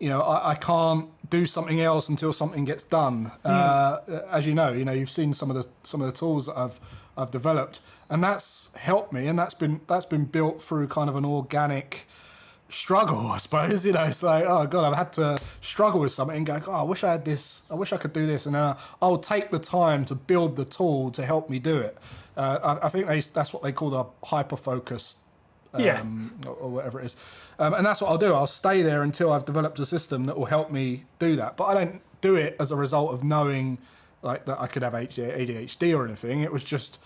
you 0.00 0.08
know, 0.08 0.20
I, 0.20 0.50
I, 0.50 0.54
can't 0.56 1.08
do 1.30 1.46
something 1.46 1.80
else 1.80 2.08
until 2.08 2.32
something 2.32 2.64
gets 2.64 2.84
done. 2.84 3.30
Mm. 3.44 3.50
Uh, 3.50 4.00
as 4.30 4.46
you 4.46 4.54
know, 4.54 4.72
you 4.72 4.84
know, 4.84 4.92
you've 4.92 5.10
seen 5.10 5.32
some 5.32 5.50
of 5.50 5.56
the 5.56 5.68
some 5.82 6.00
of 6.00 6.06
the 6.06 6.12
tools 6.12 6.46
that 6.46 6.56
I've 6.56 6.80
I've 7.16 7.30
developed, 7.30 7.80
and 8.10 8.22
that's 8.22 8.70
helped 8.76 9.12
me, 9.12 9.26
and 9.26 9.38
that's 9.38 9.54
been 9.54 9.80
that's 9.86 10.06
been 10.06 10.24
built 10.24 10.62
through 10.62 10.88
kind 10.88 11.08
of 11.10 11.16
an 11.16 11.24
organic 11.24 12.06
struggle, 12.68 13.28
I 13.28 13.38
suppose. 13.38 13.84
You 13.84 13.92
know, 13.92 14.04
it's 14.04 14.22
like, 14.22 14.44
oh 14.46 14.66
god, 14.66 14.84
I've 14.84 14.96
had 14.96 15.12
to 15.14 15.38
struggle 15.60 16.00
with 16.00 16.12
something 16.12 16.36
and 16.36 16.46
go, 16.46 16.60
oh, 16.66 16.72
I 16.72 16.82
wish 16.82 17.04
I 17.04 17.12
had 17.12 17.24
this, 17.24 17.62
I 17.70 17.74
wish 17.74 17.92
I 17.92 17.96
could 17.96 18.12
do 18.12 18.26
this, 18.26 18.46
and 18.46 18.54
then 18.54 18.76
I'll 19.00 19.18
take 19.18 19.50
the 19.50 19.58
time 19.58 20.04
to 20.06 20.14
build 20.14 20.56
the 20.56 20.64
tool 20.64 21.10
to 21.12 21.24
help 21.24 21.50
me 21.50 21.58
do 21.58 21.78
it. 21.78 21.96
Uh, 22.36 22.78
I, 22.80 22.86
I, 22.86 22.88
think 22.88 23.06
they, 23.06 23.20
that's 23.20 23.52
what 23.52 23.62
they 23.62 23.72
call 23.72 23.90
the 23.90 24.04
hyper 24.24 24.56
focus. 24.56 25.16
Um, 25.74 25.82
yeah. 25.82 26.02
Or, 26.48 26.54
or, 26.54 26.70
whatever 26.70 27.00
it 27.00 27.06
is. 27.06 27.16
Um, 27.58 27.74
and 27.74 27.84
that's 27.84 28.00
what 28.00 28.10
I'll 28.10 28.18
do. 28.18 28.32
I'll 28.32 28.46
stay 28.46 28.82
there 28.82 29.02
until 29.02 29.32
I've 29.32 29.44
developed 29.44 29.78
a 29.80 29.86
system 29.86 30.24
that 30.26 30.36
will 30.36 30.46
help 30.46 30.70
me 30.70 31.04
do 31.18 31.36
that. 31.36 31.56
But 31.56 31.64
I 31.64 31.74
don't 31.74 32.00
do 32.20 32.36
it 32.36 32.56
as 32.58 32.70
a 32.70 32.76
result 32.76 33.12
of 33.12 33.22
knowing 33.22 33.78
like 34.22 34.44
that 34.46 34.60
I 34.60 34.66
could 34.66 34.82
have 34.82 34.94
ADHD 34.94 35.96
or 35.96 36.04
anything. 36.04 36.40
It 36.40 36.50
was 36.50 36.64
just, 36.64 36.98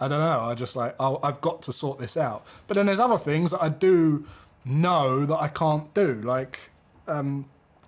I 0.00 0.08
don't 0.08 0.20
know. 0.20 0.40
I 0.40 0.54
just 0.54 0.76
like, 0.76 0.94
I've 0.98 1.40
got 1.40 1.62
to 1.62 1.72
sort 1.72 1.98
this 1.98 2.16
out. 2.16 2.46
But 2.66 2.76
then 2.76 2.86
there's 2.86 2.98
other 2.98 3.18
things 3.18 3.50
that 3.50 3.62
I 3.62 3.68
do 3.68 4.26
know 4.64 5.26
that 5.26 5.36
I 5.36 5.48
can't 5.48 5.92
do. 5.94 6.14
Like, 6.22 6.58
um, 7.06 7.44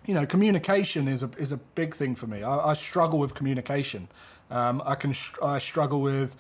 you 0.07 0.15
know, 0.15 0.25
communication 0.25 1.09
is 1.09 1.23
a 1.23 1.31
is 1.37 1.53
a 1.53 1.57
big 1.57 1.95
thing 1.95 2.15
for 2.15 2.27
me. 2.27 2.43
I, 2.43 2.71
I 2.71 2.75
struggle 2.75 3.19
with 3.19 3.35
communication. 3.35 4.09
Um, 4.51 4.83
I 4.87 4.95
can 4.95 5.15
I 5.43 5.59
struggle 5.59 6.01
with 6.01 6.37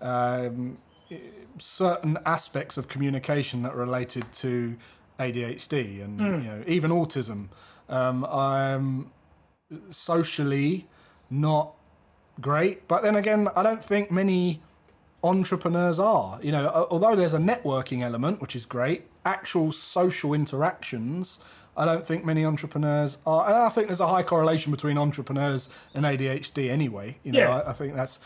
um, 0.00 0.78
certain 1.58 2.18
aspects 2.26 2.76
of 2.76 2.88
communication 2.88 3.62
that 3.62 3.72
are 3.72 3.78
related 3.78 4.30
to 4.32 4.76
ADHD 5.18 6.02
and 6.04 6.20
mm. 6.20 6.42
you 6.42 6.48
know 6.48 6.64
even 6.66 6.90
autism. 6.90 7.48
Um, 7.88 8.24
I'm 8.24 9.10
socially 9.90 10.86
not 11.30 11.74
great, 12.40 12.86
but 12.88 13.02
then 13.02 13.16
again, 13.16 13.48
I 13.56 13.62
don't 13.62 13.82
think 13.82 14.10
many 14.10 14.62
entrepreneurs 15.24 15.98
are. 15.98 16.38
You 16.42 16.52
know, 16.52 16.86
although 16.90 17.16
there's 17.16 17.34
a 17.34 17.38
networking 17.38 18.02
element, 18.02 18.40
which 18.40 18.54
is 18.54 18.66
great, 18.66 19.06
actual 19.24 19.72
social 19.72 20.34
interactions, 20.34 21.40
I 21.76 21.84
don't 21.84 22.04
think 22.04 22.24
many 22.24 22.44
entrepreneurs 22.44 23.18
are. 23.26 23.46
And 23.46 23.54
I 23.54 23.68
think 23.68 23.88
there's 23.88 24.00
a 24.00 24.06
high 24.06 24.22
correlation 24.22 24.70
between 24.70 24.98
entrepreneurs 24.98 25.68
and 25.94 26.04
ADHD 26.04 26.70
anyway. 26.70 27.16
You 27.22 27.32
know, 27.32 27.40
yeah. 27.40 27.60
I, 27.60 27.70
I 27.70 27.72
think 27.72 27.94
that's 27.94 28.20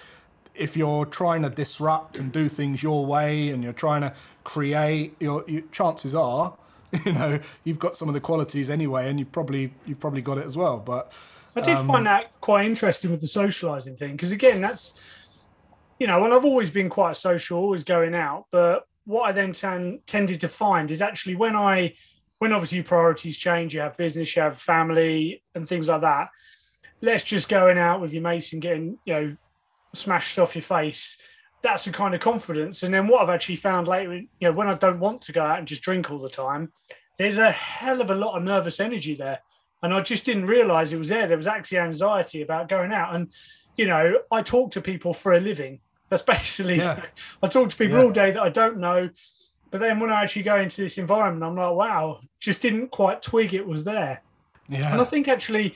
if 0.55 0.77
you're 0.77 1.07
trying 1.07 1.43
to 1.43 1.51
disrupt 1.51 2.19
and 2.19 2.31
do 2.33 2.49
things 2.49 2.83
your 2.83 3.07
way 3.07 3.49
and 3.49 3.65
you're 3.65 3.73
trying 3.73 4.03
to 4.03 4.13
create, 4.45 5.15
your, 5.19 5.45
your 5.49 5.63
chances 5.73 6.15
are, 6.15 6.55
you 7.05 7.13
know, 7.13 7.41
you've 7.65 7.79
got 7.79 7.97
some 7.97 8.09
of 8.09 8.15
the 8.15 8.21
qualities 8.21 8.69
anyway, 8.69 9.09
and 9.09 9.19
you 9.19 9.25
probably 9.25 9.73
you've 9.87 10.01
probably 10.01 10.23
got 10.23 10.39
it 10.39 10.45
as 10.45 10.57
well. 10.57 10.79
But 10.79 11.17
I 11.57 11.61
did 11.61 11.79
um, 11.79 11.87
find 11.87 12.07
that 12.07 12.39
quite 12.41 12.67
interesting 12.67 13.11
with 13.11 13.21
the 13.21 13.27
socializing 13.27 13.97
thing 13.97 14.13
because 14.13 14.33
again, 14.33 14.61
that's 14.61 15.01
you 16.03 16.09
know, 16.09 16.25
and 16.25 16.35
I've 16.35 16.45
always 16.45 16.69
been 16.69 16.89
quite 16.89 17.17
social, 17.17 17.59
always 17.59 17.85
going 17.85 18.13
out. 18.13 18.47
But 18.51 18.85
what 19.05 19.23
I 19.23 19.31
then 19.31 19.53
tended 20.05 20.41
to 20.41 20.49
find 20.49 20.91
is 20.91 21.01
actually 21.01 21.37
when 21.37 21.55
I, 21.55 21.95
when 22.39 22.53
obviously 22.53 22.83
priorities 22.83 23.39
change, 23.39 23.73
you 23.73 23.83
have 23.83 23.97
business, 23.97 24.35
you 24.35 24.43
have 24.43 24.59
family, 24.59 25.45
and 25.55 25.69
things 25.69 25.89
like 25.89 26.01
that. 26.01 26.29
Let's 27.03 27.23
just 27.23 27.49
going 27.49 27.79
out 27.79 28.01
with 28.01 28.13
your 28.13 28.23
mates 28.23 28.53
and 28.53 28.61
getting, 28.61 28.99
you 29.05 29.15
know, 29.15 29.37
smashed 29.95 30.39
off 30.39 30.55
your 30.55 30.63
face. 30.63 31.19
That's 31.63 31.87
a 31.87 31.93
kind 31.93 32.15
of 32.15 32.21
confidence. 32.21 32.83
And 32.83 32.93
then 32.93 33.07
what 33.07 33.23
I've 33.23 33.35
actually 33.35 33.57
found 33.57 33.87
later, 33.87 34.15
you 34.15 34.29
know, 34.41 34.53
when 34.53 34.67
I 34.67 34.75
don't 34.75 34.99
want 34.99 35.23
to 35.23 35.33
go 35.33 35.43
out 35.43 35.59
and 35.59 35.69
just 35.69 35.83
drink 35.83 36.11
all 36.11 36.19
the 36.19 36.29
time, 36.29 36.73
there's 37.19 37.39
a 37.39 37.53
hell 37.53 38.01
of 38.01 38.11
a 38.11 38.15
lot 38.15 38.37
of 38.37 38.43
nervous 38.43 38.81
energy 38.81 39.15
there. 39.15 39.39
And 39.83 39.93
I 39.93 40.01
just 40.01 40.25
didn't 40.25 40.47
realize 40.47 40.93
it 40.93 40.99
was 40.99 41.09
there. 41.09 41.27
There 41.27 41.37
was 41.37 41.47
actually 41.47 41.79
anxiety 41.79 42.43
about 42.43 42.69
going 42.69 42.93
out. 42.93 43.15
And, 43.15 43.31
you 43.77 43.87
know, 43.87 44.19
I 44.31 44.43
talk 44.43 44.73
to 44.73 44.81
people 44.81 45.13
for 45.13 45.33
a 45.33 45.41
living 45.41 45.81
that's 46.13 46.23
basically, 46.39 46.77
yeah. 46.77 47.03
I 47.43 47.49
talk 47.49 47.71
to 47.71 47.77
people 47.77 47.99
yeah. 47.99 48.05
all 48.05 48.11
day 48.11 48.31
that 48.31 48.43
I 48.43 48.51
don't 48.51 48.79
know. 48.79 49.09
But 49.71 49.81
then 49.81 49.99
when 49.99 50.11
I 50.11 50.23
actually 50.23 50.43
go 50.43 50.59
into 50.59 50.83
this 50.83 50.99
environment, 50.99 51.43
I'm 51.43 51.57
like, 51.57 51.75
wow, 51.75 52.21
just 52.39 52.61
didn't 52.61 52.91
quite 52.91 53.23
twig 53.23 53.55
it 53.55 53.67
was 53.67 53.85
there. 53.85 54.23
Yeah. 54.69 54.93
And 54.93 55.01
I 55.01 55.05
think 55.05 55.29
actually, 55.29 55.75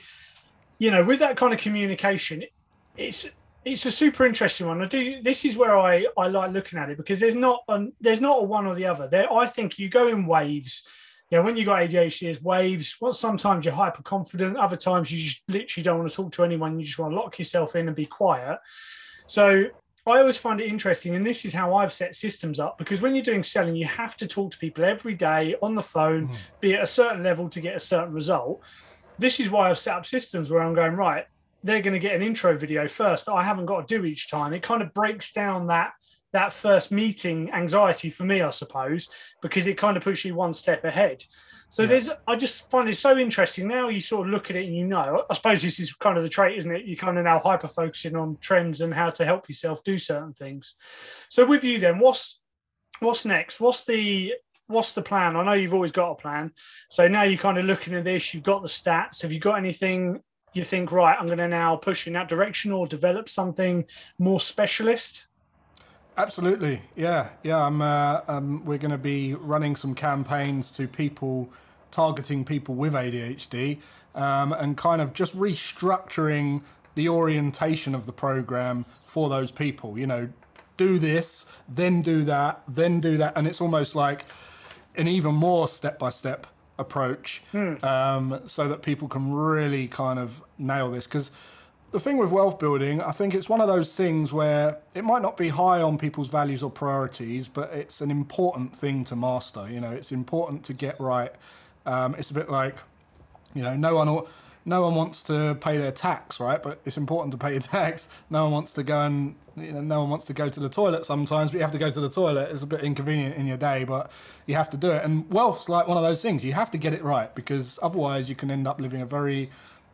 you 0.77 0.91
know, 0.91 1.03
with 1.03 1.19
that 1.19 1.35
kind 1.35 1.51
of 1.51 1.59
communication, 1.59 2.43
it's 2.95 3.29
it's 3.67 3.85
a 3.85 3.91
super 3.91 4.25
interesting 4.25 4.67
one. 4.67 4.81
I 4.81 4.85
do. 4.85 5.21
This 5.21 5.45
is 5.45 5.57
where 5.57 5.77
I 5.77 6.05
I 6.17 6.27
like 6.27 6.51
looking 6.51 6.79
at 6.79 6.89
it 6.89 6.97
because 6.97 7.19
there's 7.19 7.35
not 7.35 7.63
a, 7.67 7.87
there's 7.99 8.21
not 8.21 8.39
a 8.39 8.43
one 8.43 8.65
or 8.65 8.75
the 8.75 8.85
other. 8.85 9.07
There, 9.07 9.31
I 9.31 9.45
think 9.45 9.77
you 9.77 9.89
go 9.89 10.07
in 10.07 10.25
waves. 10.25 10.83
You 11.29 11.37
know, 11.37 11.43
when 11.43 11.57
you 11.57 11.65
got 11.65 11.81
ADHD, 11.81 12.21
there's 12.21 12.41
waves. 12.41 12.97
Well, 13.01 13.11
sometimes 13.11 13.65
you're 13.65 13.73
hyper 13.73 14.01
confident. 14.01 14.57
Other 14.57 14.77
times 14.77 15.11
you 15.11 15.19
just 15.19 15.43
literally 15.49 15.83
don't 15.83 15.97
want 15.99 16.09
to 16.09 16.15
talk 16.15 16.31
to 16.33 16.43
anyone. 16.45 16.79
You 16.79 16.85
just 16.85 16.97
want 16.97 17.11
to 17.11 17.17
lock 17.17 17.37
yourself 17.37 17.75
in 17.75 17.87
and 17.87 17.95
be 17.95 18.05
quiet. 18.05 18.59
So 19.25 19.65
I 20.05 20.19
always 20.19 20.37
find 20.37 20.61
it 20.61 20.69
interesting, 20.69 21.15
and 21.15 21.25
this 21.25 21.43
is 21.43 21.53
how 21.53 21.75
I've 21.75 21.91
set 21.91 22.15
systems 22.15 22.61
up 22.61 22.77
because 22.77 23.01
when 23.01 23.13
you're 23.13 23.25
doing 23.25 23.43
selling, 23.43 23.75
you 23.75 23.85
have 23.85 24.15
to 24.17 24.27
talk 24.27 24.51
to 24.51 24.57
people 24.57 24.85
every 24.85 25.15
day 25.15 25.55
on 25.61 25.75
the 25.75 25.83
phone, 25.83 26.29
mm. 26.29 26.37
be 26.61 26.75
at 26.75 26.83
a 26.83 26.87
certain 26.87 27.23
level 27.23 27.49
to 27.49 27.59
get 27.59 27.75
a 27.75 27.79
certain 27.81 28.13
result. 28.13 28.61
This 29.19 29.41
is 29.41 29.51
why 29.51 29.69
I've 29.69 29.77
set 29.77 29.97
up 29.97 30.05
systems 30.05 30.49
where 30.49 30.61
I'm 30.61 30.73
going, 30.73 30.93
right, 30.93 31.25
they're 31.67 31.81
going 31.81 31.93
to 31.93 31.99
get 31.99 32.15
an 32.15 32.21
intro 32.21 32.57
video 32.57 32.87
first. 32.87 33.25
that 33.25 33.33
I 33.33 33.43
haven't 33.43 33.65
got 33.65 33.87
to 33.87 33.97
do 33.97 34.05
each 34.05 34.29
time. 34.29 34.53
It 34.53 34.63
kind 34.63 34.81
of 34.81 34.93
breaks 34.93 35.33
down 35.33 35.67
that 35.67 35.91
that 36.33 36.51
first 36.51 36.91
meeting 36.91 37.51
anxiety 37.51 38.09
for 38.09 38.23
me, 38.23 38.41
I 38.41 38.49
suppose, 38.49 39.09
because 39.41 39.65
it 39.65 39.77
kind 39.77 39.95
of 39.95 40.03
puts 40.03 40.25
you 40.25 40.35
one 40.35 40.53
step 40.53 40.83
ahead. 40.83 41.23
So 41.69 41.83
yeah. 41.83 41.89
there's, 41.89 42.09
I 42.27 42.35
just 42.35 42.69
find 42.69 42.87
it 42.89 42.95
so 42.95 43.17
interesting. 43.17 43.67
Now 43.67 43.87
you 43.89 44.01
sort 44.01 44.27
of 44.27 44.33
look 44.33 44.49
at 44.49 44.57
it 44.57 44.65
and 44.65 44.75
you 44.75 44.85
know, 44.85 45.23
I 45.29 45.33
suppose 45.33 45.61
this 45.61 45.79
is 45.79 45.93
kind 45.93 46.17
of 46.17 46.23
the 46.23 46.29
trait, 46.29 46.57
isn't 46.57 46.75
it? 46.75 46.85
You 46.85 46.97
kind 46.97 47.17
of 47.17 47.23
now 47.23 47.39
hyper 47.39 47.67
focusing 47.67 48.15
on 48.15 48.37
trends 48.41 48.81
and 48.81 48.93
how 48.93 49.09
to 49.11 49.25
help 49.25 49.47
yourself 49.47 49.83
do 49.83 49.97
certain 49.97 50.33
things. 50.33 50.75
So 51.29 51.45
with 51.45 51.63
you 51.63 51.79
then, 51.79 51.99
what's 51.99 52.39
what's 52.99 53.25
next? 53.25 53.59
What's 53.59 53.85
the 53.85 54.33
what's 54.67 54.93
the 54.93 55.01
plan? 55.01 55.35
I 55.35 55.43
know 55.43 55.53
you've 55.53 55.73
always 55.73 55.91
got 55.93 56.11
a 56.11 56.15
plan. 56.15 56.51
So 56.91 57.07
now 57.07 57.23
you're 57.23 57.39
kind 57.39 57.57
of 57.57 57.65
looking 57.65 57.95
at 57.95 58.03
this. 58.03 58.33
You've 58.33 58.43
got 58.43 58.61
the 58.61 58.69
stats. 58.69 59.21
Have 59.21 59.31
you 59.31 59.39
got 59.39 59.57
anything 59.57 60.21
you 60.57 60.63
think? 60.63 60.91
Right, 60.91 61.15
I'm 61.19 61.27
going 61.27 61.37
to 61.37 61.47
now 61.47 61.75
push 61.75 62.07
in 62.07 62.13
that 62.13 62.29
direction 62.29 62.71
or 62.71 62.87
develop 62.87 63.29
something 63.29 63.85
more 64.19 64.39
specialist. 64.39 65.27
Absolutely, 66.17 66.81
yeah, 66.95 67.29
yeah. 67.43 67.63
I'm. 67.63 67.81
Uh, 67.81 68.21
um, 68.27 68.65
we're 68.65 68.79
going 68.79 68.91
to 68.91 68.97
be 68.97 69.35
running 69.35 69.75
some 69.75 69.93
campaigns 69.93 70.71
to 70.71 70.87
people, 70.87 71.49
targeting 71.91 72.43
people 72.43 72.75
with 72.75 72.93
ADHD, 72.93 73.79
um, 74.15 74.51
and 74.53 74.75
kind 74.75 75.01
of 75.01 75.13
just 75.13 75.37
restructuring 75.37 76.61
the 76.95 77.07
orientation 77.07 77.93
of 77.93 78.07
the 78.07 78.11
program 78.11 78.85
for 79.05 79.29
those 79.29 79.51
people. 79.51 79.97
You 79.97 80.07
know, 80.07 80.29
do 80.77 80.97
this, 80.97 81.45
then 81.69 82.01
do 82.01 82.23
that, 82.25 82.63
then 82.67 82.99
do 82.99 83.17
that, 83.17 83.33
and 83.37 83.47
it's 83.47 83.61
almost 83.61 83.95
like 83.95 84.25
an 84.95 85.07
even 85.07 85.35
more 85.35 85.67
step-by-step 85.67 86.47
approach, 86.79 87.41
hmm. 87.51 87.75
um, 87.83 88.41
so 88.45 88.67
that 88.67 88.81
people 88.81 89.07
can 89.07 89.33
really 89.33 89.87
kind 89.87 90.19
of 90.19 90.41
nail 90.57 90.89
this 90.89 91.05
because 91.05 91.31
the 91.91 91.99
thing 91.99 92.17
with 92.17 92.31
wealth 92.31 92.59
building, 92.59 93.01
I 93.01 93.11
think 93.11 93.33
it's 93.33 93.47
one 93.47 93.61
of 93.61 93.67
those 93.67 93.95
things 93.95 94.33
where 94.33 94.79
it 94.93 95.03
might 95.03 95.21
not 95.21 95.37
be 95.37 95.47
high 95.47 95.81
on 95.81 95.97
people's 95.97 96.27
values 96.27 96.61
or 96.61 96.69
priorities, 96.69 97.47
but 97.47 97.73
it's 97.73 98.01
an 98.01 98.11
important 98.11 98.75
thing 98.75 99.05
to 99.05 99.15
master. 99.15 99.67
You 99.69 99.79
know, 99.79 99.91
it's 99.91 100.11
important 100.11 100.63
to 100.65 100.73
get 100.73 100.99
right. 100.99 101.31
Um, 101.85 102.13
it's 102.15 102.29
a 102.29 102.33
bit 102.33 102.49
like, 102.49 102.75
you 103.53 103.63
know, 103.63 103.75
no 103.75 103.95
one 103.95 104.09
no 104.67 104.81
one 104.81 104.95
wants 104.95 105.23
to 105.23 105.57
pay 105.61 105.77
their 105.77 105.93
tax, 105.93 106.41
right? 106.41 106.61
But 106.61 106.81
it's 106.85 106.97
important 106.97 107.31
to 107.31 107.37
pay 107.37 107.53
your 107.53 107.61
tax. 107.61 108.09
No 108.29 108.43
one 108.43 108.51
wants 108.51 108.73
to 108.73 108.83
go 108.83 109.01
and 109.01 109.33
you 109.55 109.71
know, 109.71 109.79
no 109.79 110.01
one 110.01 110.09
wants 110.09 110.25
to 110.25 110.33
go 110.33 110.49
to 110.49 110.59
the 110.59 110.67
toilet 110.67 111.05
sometimes, 111.05 111.51
but 111.51 111.57
you 111.57 111.61
have 111.61 111.71
to 111.71 111.77
go 111.77 111.89
to 111.89 111.99
the 112.01 112.09
toilet. 112.09 112.51
It's 112.51 112.63
a 112.63 112.67
bit 112.67 112.83
inconvenient 112.83 113.37
in 113.37 113.47
your 113.47 113.57
day, 113.57 113.85
but 113.85 114.11
you 114.45 114.55
have 114.55 114.69
to 114.71 114.77
do 114.77 114.91
it. 114.91 115.05
And 115.05 115.27
wealth's 115.31 115.69
like 115.69 115.87
one 115.87 115.95
of 115.95 116.03
those 116.03 116.21
things. 116.21 116.43
You 116.43 116.51
have 116.51 116.69
to 116.71 116.77
get 116.77 116.93
it 116.93 117.01
right 117.01 117.33
because 117.33 117.79
otherwise 117.81 118.29
you 118.29 118.35
can 118.35 118.51
end 118.51 118.67
up 118.67 118.81
living 118.81 119.01
a 119.01 119.05
very 119.05 119.49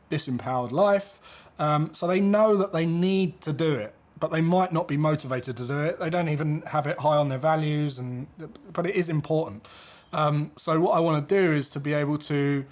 disempowered 0.10 0.72
life. 0.72 1.46
Um, 1.60 1.94
so 1.94 2.08
they 2.08 2.20
know 2.20 2.58
that 2.58 2.74
they 2.74 2.88
need 2.88 3.42
to 3.42 3.54
do 3.54 3.76
it, 3.76 3.94
but 4.20 4.32
they 4.32 4.42
might 4.42 4.74
not 4.74 4.88
be 4.88 4.98
motivated 4.98 5.56
to 5.58 5.68
do 5.68 5.80
it. 5.82 6.00
They 6.00 6.10
don't 6.10 6.30
even 6.30 6.64
have 6.64 6.88
it 6.88 6.98
high 6.98 7.18
on 7.18 7.30
their 7.30 7.38
values, 7.38 8.00
and 8.00 8.26
but 8.74 8.88
it 8.88 8.96
is 8.96 9.08
important. 9.08 9.68
Um, 10.14 10.52
so 10.56 10.80
what 10.80 10.98
I 10.98 11.00
want 11.00 11.30
to 11.30 11.36
do 11.36 11.52
is 11.52 11.70
to 11.70 11.80
be 11.80 11.94
able 11.94 12.18
to 12.18 12.66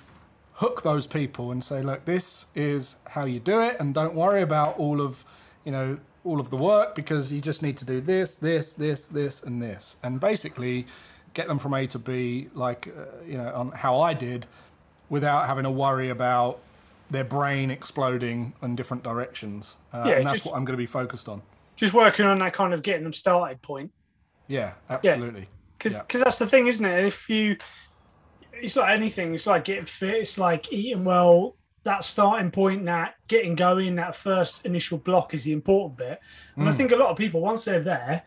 hook 0.61 0.83
those 0.83 1.07
people 1.07 1.51
and 1.51 1.63
say, 1.63 1.81
look, 1.81 2.05
this 2.05 2.45
is 2.53 2.97
how 3.09 3.25
you 3.25 3.39
do 3.39 3.61
it, 3.61 3.75
and 3.79 3.95
don't 3.95 4.13
worry 4.13 4.43
about 4.43 4.77
all 4.77 5.01
of, 5.01 5.25
you 5.65 5.71
know, 5.71 5.97
all 6.23 6.39
of 6.39 6.51
the 6.51 6.55
work 6.55 6.93
because 6.93 7.33
you 7.33 7.41
just 7.41 7.63
need 7.63 7.75
to 7.75 7.83
do 7.93 7.99
this, 7.99 8.35
this, 8.35 8.73
this, 8.73 9.07
this, 9.07 9.41
and 9.41 9.59
this, 9.59 9.95
and 10.03 10.19
basically 10.19 10.85
get 11.33 11.47
them 11.47 11.57
from 11.57 11.73
A 11.73 11.87
to 11.87 11.97
B, 11.97 12.47
like 12.53 12.87
uh, 12.89 13.05
you 13.25 13.37
know, 13.39 13.51
on 13.55 13.71
how 13.71 13.99
I 14.01 14.13
did, 14.13 14.45
without 15.09 15.47
having 15.47 15.63
to 15.63 15.71
worry 15.71 16.09
about 16.09 16.59
their 17.09 17.23
brain 17.23 17.71
exploding 17.71 18.53
in 18.61 18.75
different 18.75 19.03
directions. 19.03 19.79
Uh, 19.91 20.03
yeah, 20.05 20.13
and 20.17 20.27
that's 20.27 20.35
just, 20.35 20.45
what 20.45 20.55
I'm 20.55 20.63
going 20.63 20.77
to 20.77 20.83
be 20.85 20.85
focused 20.85 21.27
on. 21.27 21.41
Just 21.75 21.95
working 21.95 22.27
on 22.27 22.37
that 22.37 22.53
kind 22.53 22.71
of 22.75 22.83
getting 22.83 23.03
them 23.03 23.13
started 23.13 23.59
point. 23.63 23.91
Yeah, 24.47 24.73
absolutely. 24.91 25.47
because 25.77 25.93
Yeah. 25.93 26.23
that's 26.23 26.37
the 26.37 26.45
thing, 26.45 26.67
isn't 26.67 26.85
it? 26.85 27.03
If 27.05 27.27
you, 27.29 27.57
it's 28.63 28.75
like 28.75 28.95
anything. 28.97 29.33
It's 29.33 29.47
like 29.47 29.65
getting 29.65 29.85
fit. 29.85 30.15
It's 30.15 30.37
like 30.37 30.71
eating 30.71 31.03
well. 31.03 31.57
That 31.83 32.05
starting 32.05 32.51
point, 32.51 32.85
that 32.85 33.15
getting 33.27 33.55
going, 33.55 33.95
that 33.95 34.15
first 34.15 34.65
initial 34.65 34.99
block 34.99 35.33
is 35.33 35.43
the 35.45 35.51
important 35.51 35.97
bit. 35.97 36.19
And 36.55 36.69
I 36.69 36.71
Mm. 36.71 36.75
think 36.75 36.91
a 36.91 36.95
lot 36.95 37.09
of 37.09 37.17
people, 37.17 37.41
once 37.41 37.65
they're 37.65 37.79
there, 37.79 38.23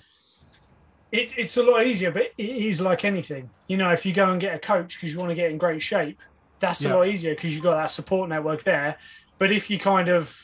it, 1.13 1.33
it's 1.39 1.57
a 1.57 1.63
lot 1.63 1.87
easier. 1.87 2.11
But 2.11 2.25
it 2.37 2.43
is 2.43 2.81
like 2.81 3.05
anything. 3.05 3.51
You 3.69 3.77
know, 3.77 3.93
if 3.93 4.05
you 4.05 4.13
go 4.13 4.31
and 4.31 4.41
get 4.41 4.55
a 4.57 4.59
coach 4.59 4.97
because 4.97 5.13
you 5.13 5.19
want 5.21 5.31
to 5.31 5.37
get 5.37 5.51
in 5.51 5.59
great 5.59 5.81
shape, 5.83 6.21
that's 6.61 6.83
Yeah. 6.83 6.95
a 6.95 6.97
lot 6.97 7.09
easier 7.09 7.35
because 7.35 7.55
you've 7.55 7.63
got 7.63 7.77
that 7.77 7.91
support 7.91 8.29
network 8.29 8.63
there. 8.65 8.97
But 9.39 9.53
if 9.53 9.71
you 9.71 9.79
kind 9.79 10.09
of 10.09 10.37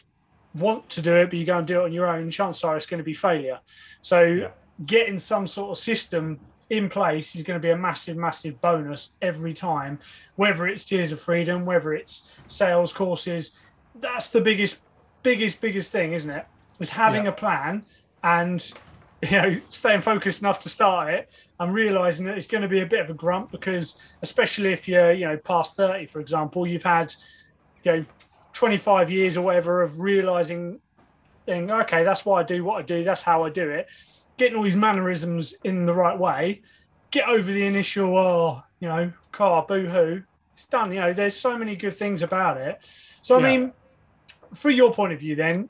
want 0.55 0.89
to 0.91 1.03
do 1.03 1.17
it, 1.17 1.31
but 1.31 1.39
you 1.39 1.45
go 1.47 1.59
and 1.59 1.67
do 1.67 1.81
it 1.81 1.85
on 1.85 1.93
your 1.93 2.07
own, 2.07 2.31
chances 2.31 2.63
are 2.65 2.77
it's 2.77 2.87
going 2.87 2.99
to 2.99 3.05
be 3.05 3.15
failure. 3.15 3.61
So 4.03 4.23
Yeah. 4.23 4.49
getting 4.85 5.19
some 5.19 5.47
sort 5.47 5.71
of 5.71 5.79
system 5.79 6.41
in 6.71 6.89
place 6.89 7.35
is 7.35 7.43
going 7.43 7.61
to 7.61 7.63
be 7.63 7.71
a 7.71 7.77
massive, 7.77 8.17
massive 8.17 8.61
bonus 8.61 9.15
every 9.21 9.53
time, 9.53 9.99
whether 10.37 10.67
it's 10.67 10.85
Tiers 10.85 11.13
of 11.13 11.21
Freedom, 11.21 11.67
whether 11.67 11.93
it's 11.93 12.31
sales 12.47 12.93
courses. 12.93 13.53
That's 13.95 14.31
the 14.31 14.41
biggest, 14.41 14.81
biggest, 15.23 15.61
biggest 15.61 15.93
thing, 15.93 16.13
isn't 16.13 16.31
it? 16.31 16.47
Is 16.81 16.91
having 16.91 17.25
Yeah. 17.25 17.31
a 17.31 17.33
plan 17.33 17.85
and 18.23 18.65
you 19.23 19.31
know 19.33 19.61
staying 19.69 20.01
focused 20.01 20.41
enough 20.41 20.61
to 20.61 20.71
start 20.71 21.13
it 21.13 21.29
and 21.59 21.75
realizing 21.75 22.25
that 22.25 22.39
it's 22.39 22.47
going 22.47 22.63
to 22.63 22.69
be 22.69 22.81
a 22.81 22.87
bit 22.87 23.01
of 23.01 23.11
a 23.11 23.15
grunt 23.15 23.51
because 23.51 23.95
especially 24.23 24.73
if 24.73 24.89
you're 24.89 25.13
you 25.13 25.27
know 25.27 25.37
past 25.37 25.77
30 25.77 26.07
for 26.07 26.21
example 26.21 26.67
you've 26.67 26.83
had 26.83 27.13
you 27.83 27.93
know 27.93 28.05
25 28.55 29.11
years 29.11 29.37
or 29.37 29.43
whatever 29.43 29.83
of 29.83 30.01
realizing 30.01 30.81
thing 31.47 31.71
okay 31.71 32.03
that's 32.03 32.25
why 32.25 32.41
i 32.41 32.43
do 32.43 32.65
what 32.65 32.79
i 32.79 32.83
do 32.83 33.05
that's 33.05 33.23
how 33.23 33.45
i 33.45 33.51
do 33.51 33.69
it 33.69 33.87
getting 34.41 34.57
all 34.57 34.65
these 34.65 34.75
mannerisms 34.75 35.55
in 35.65 35.85
the 35.85 35.93
right 35.93 36.19
way 36.19 36.63
get 37.11 37.29
over 37.29 37.53
the 37.53 37.67
initial 37.67 38.17
oh 38.17 38.63
you 38.81 38.89
know 38.89 39.13
car 39.33 39.67
boo 39.69 39.87
hoo 39.87 40.23
it's 40.55 40.67
done 40.67 40.91
you 40.91 40.99
know 40.99 41.13
there's 41.13 41.37
so 41.37 41.59
many 41.59 41.77
good 41.77 41.93
things 41.93 42.23
about 42.23 42.57
it 42.57 42.79
so 43.21 43.37
i 43.37 43.39
Yeah. 43.39 43.49
mean 43.59 43.73
from 44.55 44.71
your 44.71 44.95
point 44.95 45.13
of 45.13 45.21
view 45.21 45.37
then 45.37 45.69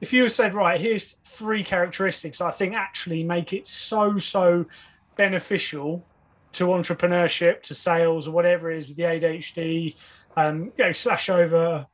if 0.00 0.14
you 0.14 0.26
said 0.30 0.54
right 0.54 0.80
here's 0.80 1.18
three 1.28 1.62
characteristics 1.62 2.40
i 2.40 2.50
think 2.50 2.72
actually 2.72 3.24
make 3.24 3.52
it 3.52 3.66
so 3.66 4.16
so 4.16 4.64
beneficial 5.18 6.08
to 6.54 6.68
entrepreneurship 6.68 7.60
to 7.64 7.74
sales 7.74 8.26
or 8.26 8.30
whatever 8.30 8.70
it 8.70 8.78
is 8.78 8.88
with 8.88 8.96
the 8.96 9.02
adhd 9.02 9.94
um 10.38 10.72
you 10.78 10.84
know 10.86 10.92
slash 10.92 11.28
over 11.28 11.86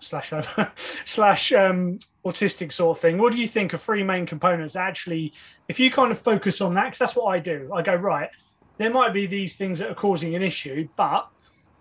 slash 0.00 0.32
over 0.32 0.72
slash 0.76 1.52
um 1.52 1.98
autistic 2.26 2.72
sort 2.72 2.96
of 2.96 3.00
thing 3.00 3.18
what 3.18 3.32
do 3.32 3.40
you 3.40 3.46
think 3.46 3.72
are 3.72 3.78
three 3.78 4.02
main 4.02 4.26
components 4.26 4.76
actually 4.76 5.32
if 5.68 5.80
you 5.80 5.90
kind 5.90 6.12
of 6.12 6.18
focus 6.18 6.60
on 6.60 6.74
that 6.74 6.84
because 6.84 6.98
that's 6.98 7.16
what 7.16 7.26
i 7.26 7.38
do 7.38 7.70
i 7.74 7.82
go 7.82 7.94
right 7.94 8.28
there 8.78 8.90
might 8.92 9.12
be 9.12 9.26
these 9.26 9.56
things 9.56 9.78
that 9.78 9.90
are 9.90 9.94
causing 9.94 10.34
an 10.34 10.42
issue 10.42 10.86
but 10.96 11.26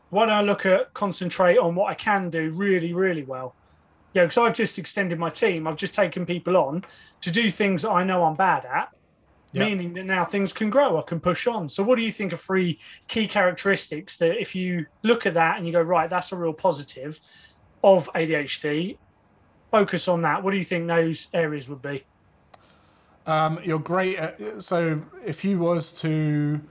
why 0.09 0.25
don't 0.25 0.33
i 0.33 0.41
look 0.41 0.65
at 0.65 0.93
concentrate 0.93 1.57
on 1.57 1.75
what 1.75 1.89
i 1.91 1.93
can 1.93 2.29
do 2.29 2.51
really 2.53 2.93
really 2.93 3.23
well 3.23 3.55
yeah, 4.13 4.23
because 4.23 4.37
I've 4.39 4.53
just 4.55 4.79
extended 4.79 5.19
my 5.19 5.29
team. 5.29 5.67
I've 5.67 5.75
just 5.75 5.93
taken 5.93 6.25
people 6.25 6.57
on 6.57 6.83
to 7.21 7.29
do 7.29 7.51
things 7.51 7.83
that 7.83 7.91
I 7.91 8.03
know 8.03 8.23
I'm 8.23 8.35
bad 8.35 8.65
at, 8.65 8.89
Yeah. 9.51 9.65
meaning 9.65 9.93
that 9.93 10.05
now 10.05 10.25
things 10.25 10.53
can 10.53 10.71
grow. 10.71 10.97
I 10.97 11.03
can 11.03 11.19
push 11.19 11.45
on. 11.45 11.69
So, 11.69 11.83
what 11.83 11.97
do 11.97 12.01
you 12.01 12.11
think 12.11 12.33
are 12.33 12.37
three 12.37 12.79
key 13.07 13.27
characteristics 13.27 14.17
that 14.17 14.41
if 14.41 14.55
you 14.55 14.87
look 15.03 15.27
at 15.27 15.35
that 15.35 15.57
and 15.57 15.67
you 15.67 15.73
go, 15.73 15.81
right, 15.81 16.09
that's 16.09 16.31
a 16.31 16.35
real 16.35 16.53
positive 16.53 17.19
of 17.95 18.09
ADHD, 18.13 18.97
focus 19.71 20.07
on 20.07 20.21
that. 20.23 20.43
What 20.43 20.51
do 20.51 20.57
you 20.57 20.63
think 20.63 20.87
those 20.87 21.29
areas 21.33 21.69
would 21.69 21.81
be? 21.81 22.03
Um, 23.25 23.59
you're 23.63 23.79
great. 23.79 24.17
At, 24.17 24.63
so 24.63 25.01
if 25.25 25.43
you 25.43 25.59
was 25.59 25.91
to 26.01 26.61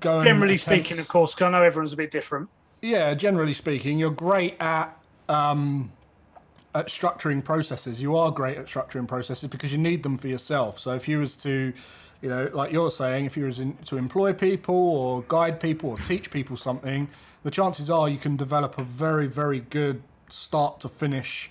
go 0.00 0.22
Generally 0.22 0.54
attempt- 0.54 0.86
speaking, 0.86 0.98
of 0.98 1.08
course, 1.08 1.34
because 1.34 1.46
I 1.46 1.50
know 1.50 1.62
everyone's 1.62 1.92
a 1.92 1.96
bit 1.96 2.10
different. 2.10 2.48
Yeah, 2.82 3.14
generally 3.14 3.54
speaking, 3.54 3.98
you're 3.98 4.10
great 4.10 4.60
at 4.60 4.94
um, 5.28 5.90
at 6.74 6.88
structuring 6.88 7.42
processes. 7.42 8.02
You 8.02 8.16
are 8.16 8.30
great 8.30 8.58
at 8.58 8.66
structuring 8.66 9.08
processes 9.08 9.48
because 9.48 9.72
you 9.72 9.78
need 9.78 10.02
them 10.02 10.18
for 10.18 10.28
yourself. 10.28 10.78
So 10.78 10.94
if 10.94 11.08
you 11.08 11.18
was 11.18 11.34
to, 11.38 11.72
you 12.20 12.28
know, 12.28 12.50
like 12.52 12.72
you're 12.72 12.90
saying, 12.90 13.24
if 13.24 13.36
you 13.38 13.44
was 13.46 13.60
in, 13.60 13.74
to 13.84 13.96
employ 13.96 14.34
people 14.34 14.74
or 14.74 15.24
guide 15.28 15.60
people 15.60 15.90
or 15.90 15.98
teach 15.98 16.30
people 16.30 16.58
something, 16.58 17.08
the 17.42 17.50
chances 17.50 17.88
are 17.88 18.08
you 18.08 18.18
can 18.18 18.36
develop 18.36 18.76
a 18.76 18.82
very, 18.82 19.28
very 19.28 19.60
good 19.60 20.02
start 20.28 20.80
to 20.80 20.88
finish 20.88 21.50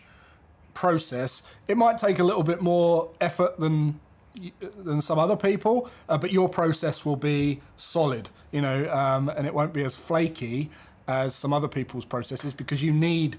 process. 0.74 1.44
It 1.68 1.78
might 1.78 1.98
take 1.98 2.20
a 2.20 2.24
little 2.24 2.44
bit 2.44 2.62
more 2.62 3.10
effort 3.22 3.60
than 3.60 4.00
than 4.80 5.00
some 5.00 5.20
other 5.20 5.36
people, 5.36 5.90
uh, 6.10 6.18
but 6.18 6.32
your 6.32 6.50
process 6.50 7.06
will 7.06 7.16
be 7.16 7.62
solid, 7.76 8.30
you 8.52 8.62
know, 8.62 8.90
um, 8.90 9.30
and 9.30 9.46
it 9.46 9.54
won't 9.54 9.74
be 9.74 9.84
as 9.84 9.96
flaky 9.96 10.72
as 11.08 11.36
some 11.36 11.54
other 11.54 11.68
people's 11.68 12.04
processes 12.04 12.52
because 12.52 12.82
you 12.82 12.92
need 12.92 13.38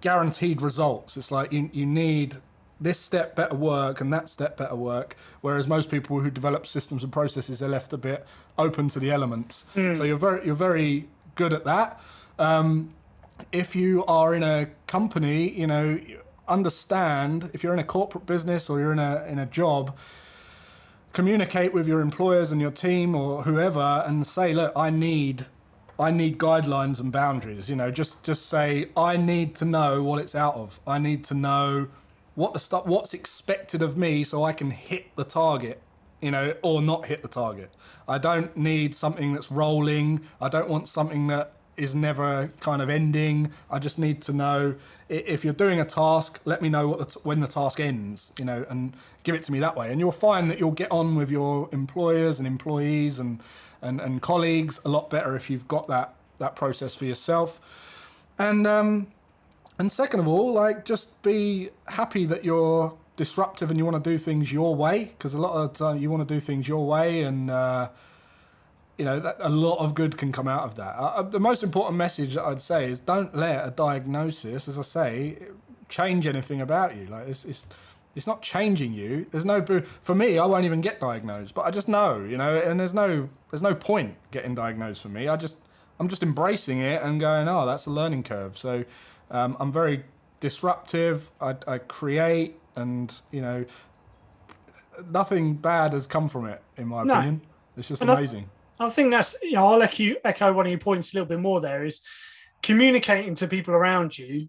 guaranteed 0.00 0.62
results. 0.62 1.16
It's 1.16 1.30
like 1.30 1.52
you 1.52 1.70
you 1.72 1.86
need 1.86 2.36
this 2.80 2.98
step 2.98 3.36
better 3.36 3.54
work 3.54 4.00
and 4.00 4.12
that 4.12 4.28
step 4.28 4.56
better 4.56 4.74
work. 4.74 5.16
Whereas 5.42 5.68
most 5.68 5.90
people 5.90 6.18
who 6.20 6.30
develop 6.30 6.66
systems 6.66 7.04
and 7.04 7.12
processes 7.12 7.62
are 7.62 7.68
left 7.68 7.92
a 7.92 7.98
bit 7.98 8.26
open 8.58 8.88
to 8.88 8.98
the 8.98 9.10
elements. 9.10 9.66
So 9.94 10.04
you're 10.04 10.16
very 10.16 10.44
you're 10.46 10.54
very 10.54 11.06
good 11.34 11.52
at 11.52 11.64
that. 11.64 12.00
Um, 12.38 12.94
if 13.52 13.74
you 13.76 14.04
are 14.06 14.34
in 14.34 14.42
a 14.42 14.68
company, 14.86 15.50
you 15.50 15.66
know, 15.66 16.00
understand 16.48 17.50
if 17.54 17.62
you're 17.62 17.72
in 17.72 17.78
a 17.78 17.84
corporate 17.84 18.26
business 18.26 18.68
or 18.68 18.80
you're 18.80 18.92
in 18.92 18.98
a 18.98 19.24
in 19.28 19.38
a 19.38 19.46
job, 19.46 19.96
communicate 21.12 21.72
with 21.72 21.86
your 21.86 22.00
employers 22.00 22.50
and 22.50 22.60
your 22.60 22.70
team 22.70 23.14
or 23.14 23.42
whoever 23.42 24.04
and 24.06 24.26
say, 24.26 24.52
look, 24.52 24.72
I 24.76 24.90
need 24.90 25.46
I 25.98 26.10
need 26.10 26.38
guidelines 26.38 26.98
and 26.98 27.12
boundaries. 27.12 27.68
You 27.68 27.76
know, 27.76 27.90
just 27.90 28.24
just 28.24 28.46
say 28.46 28.88
I 28.96 29.16
need 29.16 29.54
to 29.56 29.64
know 29.64 30.02
what 30.02 30.20
it's 30.20 30.34
out 30.34 30.54
of. 30.54 30.80
I 30.86 30.98
need 30.98 31.24
to 31.24 31.34
know 31.34 31.88
what 32.34 32.52
the 32.54 32.60
stuff 32.60 32.86
what's 32.86 33.14
expected 33.14 33.82
of 33.82 33.96
me 33.96 34.24
so 34.24 34.44
I 34.44 34.52
can 34.52 34.70
hit 34.70 35.14
the 35.16 35.24
target, 35.24 35.80
you 36.20 36.30
know, 36.30 36.54
or 36.62 36.80
not 36.82 37.06
hit 37.06 37.22
the 37.22 37.28
target. 37.28 37.70
I 38.08 38.18
don't 38.18 38.56
need 38.56 38.94
something 38.94 39.32
that's 39.32 39.50
rolling. 39.50 40.22
I 40.40 40.48
don't 40.48 40.68
want 40.68 40.88
something 40.88 41.26
that 41.28 41.52
is 41.80 41.94
never 41.94 42.52
kind 42.60 42.82
of 42.82 42.90
ending. 42.90 43.50
I 43.70 43.78
just 43.78 43.98
need 43.98 44.20
to 44.22 44.32
know 44.32 44.74
if 45.08 45.44
you're 45.44 45.54
doing 45.54 45.80
a 45.80 45.84
task, 45.84 46.40
let 46.44 46.60
me 46.60 46.68
know 46.68 46.86
what 46.86 46.98
the 46.98 47.06
t- 47.06 47.20
when 47.22 47.40
the 47.40 47.48
task 47.48 47.80
ends, 47.80 48.32
you 48.38 48.44
know, 48.44 48.66
and 48.68 48.92
give 49.22 49.34
it 49.34 49.42
to 49.44 49.52
me 49.52 49.60
that 49.60 49.76
way. 49.76 49.90
And 49.90 49.98
you'll 49.98 50.12
find 50.12 50.50
that 50.50 50.60
you'll 50.60 50.72
get 50.72 50.92
on 50.92 51.16
with 51.16 51.30
your 51.30 51.68
employers 51.72 52.38
and 52.38 52.46
employees 52.46 53.18
and 53.18 53.40
and, 53.82 53.98
and 54.00 54.20
colleagues 54.20 54.78
a 54.84 54.90
lot 54.90 55.08
better 55.08 55.34
if 55.34 55.48
you've 55.48 55.66
got 55.66 55.88
that 55.88 56.14
that 56.38 56.54
process 56.54 56.94
for 56.94 57.06
yourself. 57.06 57.60
And 58.38 58.66
um, 58.66 59.06
and 59.78 59.90
second 59.90 60.20
of 60.20 60.28
all, 60.28 60.52
like 60.52 60.84
just 60.84 61.20
be 61.22 61.70
happy 61.88 62.26
that 62.26 62.44
you're 62.44 62.94
disruptive 63.16 63.70
and 63.70 63.78
you 63.78 63.84
want 63.84 64.02
to 64.02 64.10
do 64.10 64.18
things 64.18 64.52
your 64.52 64.74
way 64.74 65.12
because 65.16 65.34
a 65.34 65.40
lot 65.40 65.54
of 65.54 65.72
the 65.72 65.84
time 65.84 65.98
you 65.98 66.10
want 66.10 66.26
to 66.26 66.34
do 66.34 66.40
things 66.40 66.68
your 66.68 66.86
way 66.86 67.22
and. 67.22 67.50
Uh, 67.50 67.88
you 69.00 69.06
know 69.06 69.18
that 69.18 69.36
a 69.40 69.48
lot 69.48 69.78
of 69.78 69.94
good 69.94 70.18
can 70.18 70.30
come 70.30 70.46
out 70.46 70.64
of 70.64 70.74
that. 70.74 70.94
Uh, 70.94 71.12
uh, 71.16 71.22
the 71.22 71.40
most 71.40 71.62
important 71.62 71.96
message 71.96 72.34
that 72.34 72.44
I'd 72.44 72.60
say 72.60 72.90
is 72.90 73.00
don't 73.00 73.34
let 73.34 73.66
a 73.66 73.70
diagnosis, 73.70 74.68
as 74.68 74.78
I 74.78 74.82
say, 74.82 75.38
change 75.88 76.26
anything 76.26 76.60
about 76.60 76.94
you. 76.96 77.06
Like 77.06 77.26
it's 77.26 77.46
it's 77.46 77.66
it's 78.14 78.26
not 78.26 78.42
changing 78.42 78.92
you. 78.92 79.24
There's 79.30 79.46
no 79.46 79.64
for 80.02 80.14
me. 80.14 80.38
I 80.38 80.44
won't 80.44 80.66
even 80.66 80.82
get 80.82 81.00
diagnosed, 81.00 81.54
but 81.54 81.62
I 81.62 81.70
just 81.70 81.88
know, 81.88 82.20
you 82.20 82.36
know, 82.36 82.58
and 82.58 82.78
there's 82.78 82.92
no 82.92 83.30
there's 83.50 83.62
no 83.62 83.74
point 83.74 84.16
getting 84.32 84.54
diagnosed 84.54 85.00
for 85.00 85.08
me. 85.08 85.28
I 85.28 85.36
just 85.36 85.56
I'm 85.98 86.08
just 86.08 86.22
embracing 86.22 86.80
it 86.80 87.00
and 87.02 87.18
going, 87.18 87.48
oh, 87.48 87.64
that's 87.64 87.86
a 87.86 87.90
learning 87.90 88.24
curve. 88.24 88.58
So 88.58 88.84
um, 89.30 89.56
I'm 89.60 89.72
very 89.72 90.04
disruptive. 90.40 91.30
I, 91.40 91.56
I 91.66 91.78
create, 91.78 92.56
and 92.76 93.14
you 93.30 93.40
know, 93.40 93.64
nothing 95.10 95.54
bad 95.54 95.94
has 95.94 96.06
come 96.06 96.28
from 96.28 96.44
it, 96.46 96.60
in 96.76 96.88
my 96.88 97.04
No. 97.04 97.14
opinion. 97.14 97.40
It's 97.78 97.88
just 97.88 98.02
And 98.02 98.10
amazing. 98.10 98.50
I 98.80 98.90
think 98.90 99.10
that's 99.10 99.36
you 99.42 99.52
know 99.52 99.68
I'll 99.68 99.82
echo, 99.82 100.14
echo 100.24 100.52
one 100.52 100.66
of 100.66 100.70
your 100.70 100.78
points 100.80 101.12
a 101.12 101.16
little 101.16 101.28
bit 101.28 101.38
more. 101.38 101.60
There 101.60 101.84
is 101.84 102.00
communicating 102.62 103.34
to 103.36 103.46
people 103.48 103.74
around 103.74 104.16
you 104.18 104.48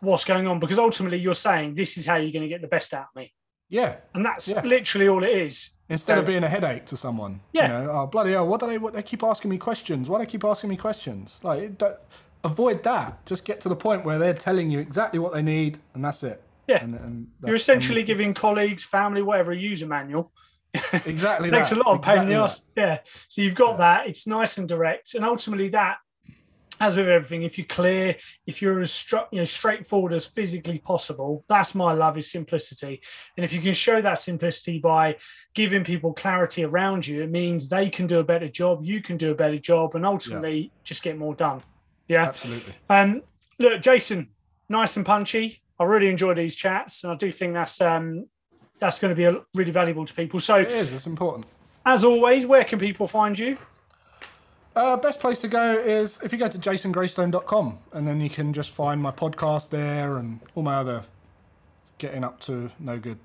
what's 0.00 0.24
going 0.24 0.46
on 0.46 0.60
because 0.60 0.78
ultimately 0.78 1.18
you're 1.18 1.34
saying 1.34 1.74
this 1.74 1.96
is 1.98 2.06
how 2.06 2.16
you're 2.16 2.32
going 2.32 2.42
to 2.42 2.48
get 2.48 2.60
the 2.60 2.68
best 2.68 2.94
out 2.94 3.06
of 3.10 3.16
me, 3.16 3.32
Yeah. 3.68 3.96
and 4.14 4.24
that's 4.24 4.48
Yeah. 4.48 4.62
literally 4.62 5.08
all 5.08 5.24
it 5.24 5.30
is. 5.36 5.70
Instead 5.88 6.18
of 6.18 6.26
being 6.26 6.44
a 6.44 6.48
headache 6.48 6.84
to 6.86 6.96
someone. 6.96 7.40
Yeah. 7.52 7.62
You 7.80 7.86
know, 7.86 7.90
oh 7.92 8.06
bloody 8.06 8.32
hell, 8.32 8.46
what 8.46 8.60
do 8.60 8.66
they 8.66 8.78
what 8.78 8.92
they 8.94 9.02
keep 9.02 9.22
asking 9.22 9.50
me 9.50 9.58
questions? 9.58 10.08
Why 10.08 10.18
do 10.18 10.24
they 10.24 10.30
keep 10.30 10.44
asking 10.44 10.70
me 10.70 10.76
questions? 10.76 11.40
Like 11.42 11.78
don't- 11.78 11.96
avoid 12.44 12.82
that. 12.84 13.24
Just 13.26 13.44
get 13.44 13.60
to 13.62 13.68
the 13.68 13.74
point 13.76 14.04
where 14.04 14.18
they're 14.18 14.34
telling 14.34 14.70
you 14.70 14.78
exactly 14.78 15.18
what 15.18 15.32
they 15.32 15.42
need 15.42 15.78
and 15.94 16.04
that's 16.04 16.22
it. 16.22 16.40
Yeah. 16.68 16.84
And, 16.84 16.94
and 16.94 17.26
You're 17.44 17.56
essentially 17.56 18.00
and 18.00 18.06
giving 18.06 18.34
colleagues, 18.34 18.84
family, 18.84 19.22
whatever 19.22 19.50
a 19.52 19.56
user 19.56 19.86
manual. 19.86 20.30
Exactly 20.74 21.48
It 21.48 21.52
makes 21.52 21.72
a 21.72 21.76
lot 21.76 21.86
of 21.86 22.02
pain 22.02 22.22
in 22.22 22.28
the 22.28 22.34
ass. 22.34 22.62
Yeah. 22.76 22.98
So 23.28 23.42
you've 23.42 23.54
got 23.54 23.78
that. 23.78 24.06
It's 24.06 24.26
nice 24.26 24.58
and 24.58 24.68
direct, 24.68 25.14
and 25.14 25.24
ultimately 25.24 25.68
that 25.68 25.98
as 26.80 26.96
with 26.96 27.08
everything, 27.08 27.42
if 27.42 27.58
you're 27.58 27.66
clear, 27.66 28.16
if 28.46 28.62
you're 28.62 28.80
as 28.80 29.04
you 29.32 29.38
know 29.38 29.44
straightforward 29.44 30.12
as 30.12 30.26
physically 30.26 30.78
possible, 30.78 31.44
that's 31.48 31.74
my 31.74 31.92
love 31.92 32.16
is 32.16 32.30
simplicity. 32.30 33.00
And 33.36 33.44
if 33.44 33.52
you 33.52 33.60
can 33.60 33.74
show 33.74 34.00
that 34.00 34.18
simplicity 34.18 34.78
by 34.78 35.16
giving 35.54 35.84
people 35.84 36.12
clarity 36.12 36.64
around 36.64 37.06
you, 37.06 37.22
it 37.22 37.30
means 37.30 37.68
they 37.68 37.88
can 37.90 38.06
do 38.06 38.20
a 38.20 38.24
better 38.24 38.48
job, 38.48 38.84
you 38.84 39.02
can 39.02 39.16
do 39.16 39.32
a 39.32 39.34
better 39.34 39.58
job, 39.58 39.94
and 39.94 40.06
ultimately 40.06 40.58
yeah. 40.58 40.68
just 40.84 41.02
get 41.02 41.18
more 41.18 41.34
done. 41.34 41.60
Yeah, 42.06 42.24
absolutely. 42.24 42.74
Um, 42.88 43.22
look, 43.58 43.82
Jason, 43.82 44.28
nice 44.68 44.96
and 44.96 45.04
punchy. 45.04 45.62
I 45.80 45.84
really 45.84 46.08
enjoy 46.08 46.34
these 46.34 46.54
chats, 46.54 47.04
and 47.04 47.12
I 47.12 47.16
do 47.16 47.30
think 47.32 47.54
that's 47.54 47.80
um, 47.80 48.26
that's 48.78 48.98
going 48.98 49.10
to 49.10 49.16
be 49.16 49.24
a, 49.24 49.40
really 49.54 49.72
valuable 49.72 50.04
to 50.04 50.14
people. 50.14 50.40
So 50.40 50.56
it 50.56 50.70
is. 50.70 50.92
It's 50.92 51.06
important. 51.06 51.46
As 51.84 52.04
always, 52.04 52.46
where 52.46 52.64
can 52.64 52.78
people 52.78 53.06
find 53.06 53.38
you? 53.38 53.56
Uh, 54.76 54.96
best 54.96 55.18
place 55.18 55.40
to 55.40 55.48
go 55.48 55.72
is 55.72 56.20
if 56.22 56.32
you 56.32 56.38
go 56.38 56.46
to 56.46 56.58
jasongraystone.com 56.58 57.78
and 57.92 58.06
then 58.06 58.20
you 58.20 58.30
can 58.30 58.52
just 58.52 58.70
find 58.70 59.00
my 59.02 59.10
podcast 59.10 59.70
there 59.70 60.18
and 60.18 60.38
all 60.54 60.62
my 60.62 60.76
other 60.76 61.02
getting 61.98 62.22
up 62.22 62.38
to 62.40 62.70
no 62.78 62.98
good. 62.98 63.18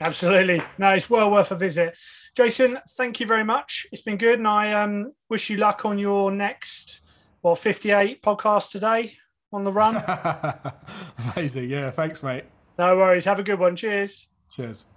Absolutely. 0.00 0.62
No, 0.78 0.90
it's 0.90 1.08
well 1.08 1.30
worth 1.30 1.52
a 1.52 1.56
visit. 1.56 1.96
Jason, 2.34 2.78
thank 2.90 3.20
you 3.20 3.26
very 3.26 3.44
much. 3.44 3.86
It's 3.92 4.02
been 4.02 4.16
good. 4.16 4.38
And 4.38 4.48
I 4.48 4.72
um, 4.72 5.12
wish 5.28 5.50
you 5.50 5.58
luck 5.58 5.84
on 5.84 5.98
your 5.98 6.32
next, 6.32 7.02
what, 7.42 7.58
58 7.58 8.22
podcast 8.22 8.70
today 8.70 9.12
on 9.52 9.64
the 9.64 9.70
run. 9.70 9.96
Amazing. 11.36 11.70
Yeah. 11.70 11.90
Thanks, 11.90 12.22
mate. 12.22 12.44
No 12.78 12.96
worries. 12.96 13.26
Have 13.26 13.38
a 13.38 13.44
good 13.44 13.58
one. 13.58 13.76
Cheers. 13.76 14.28
Cheers. 14.54 14.91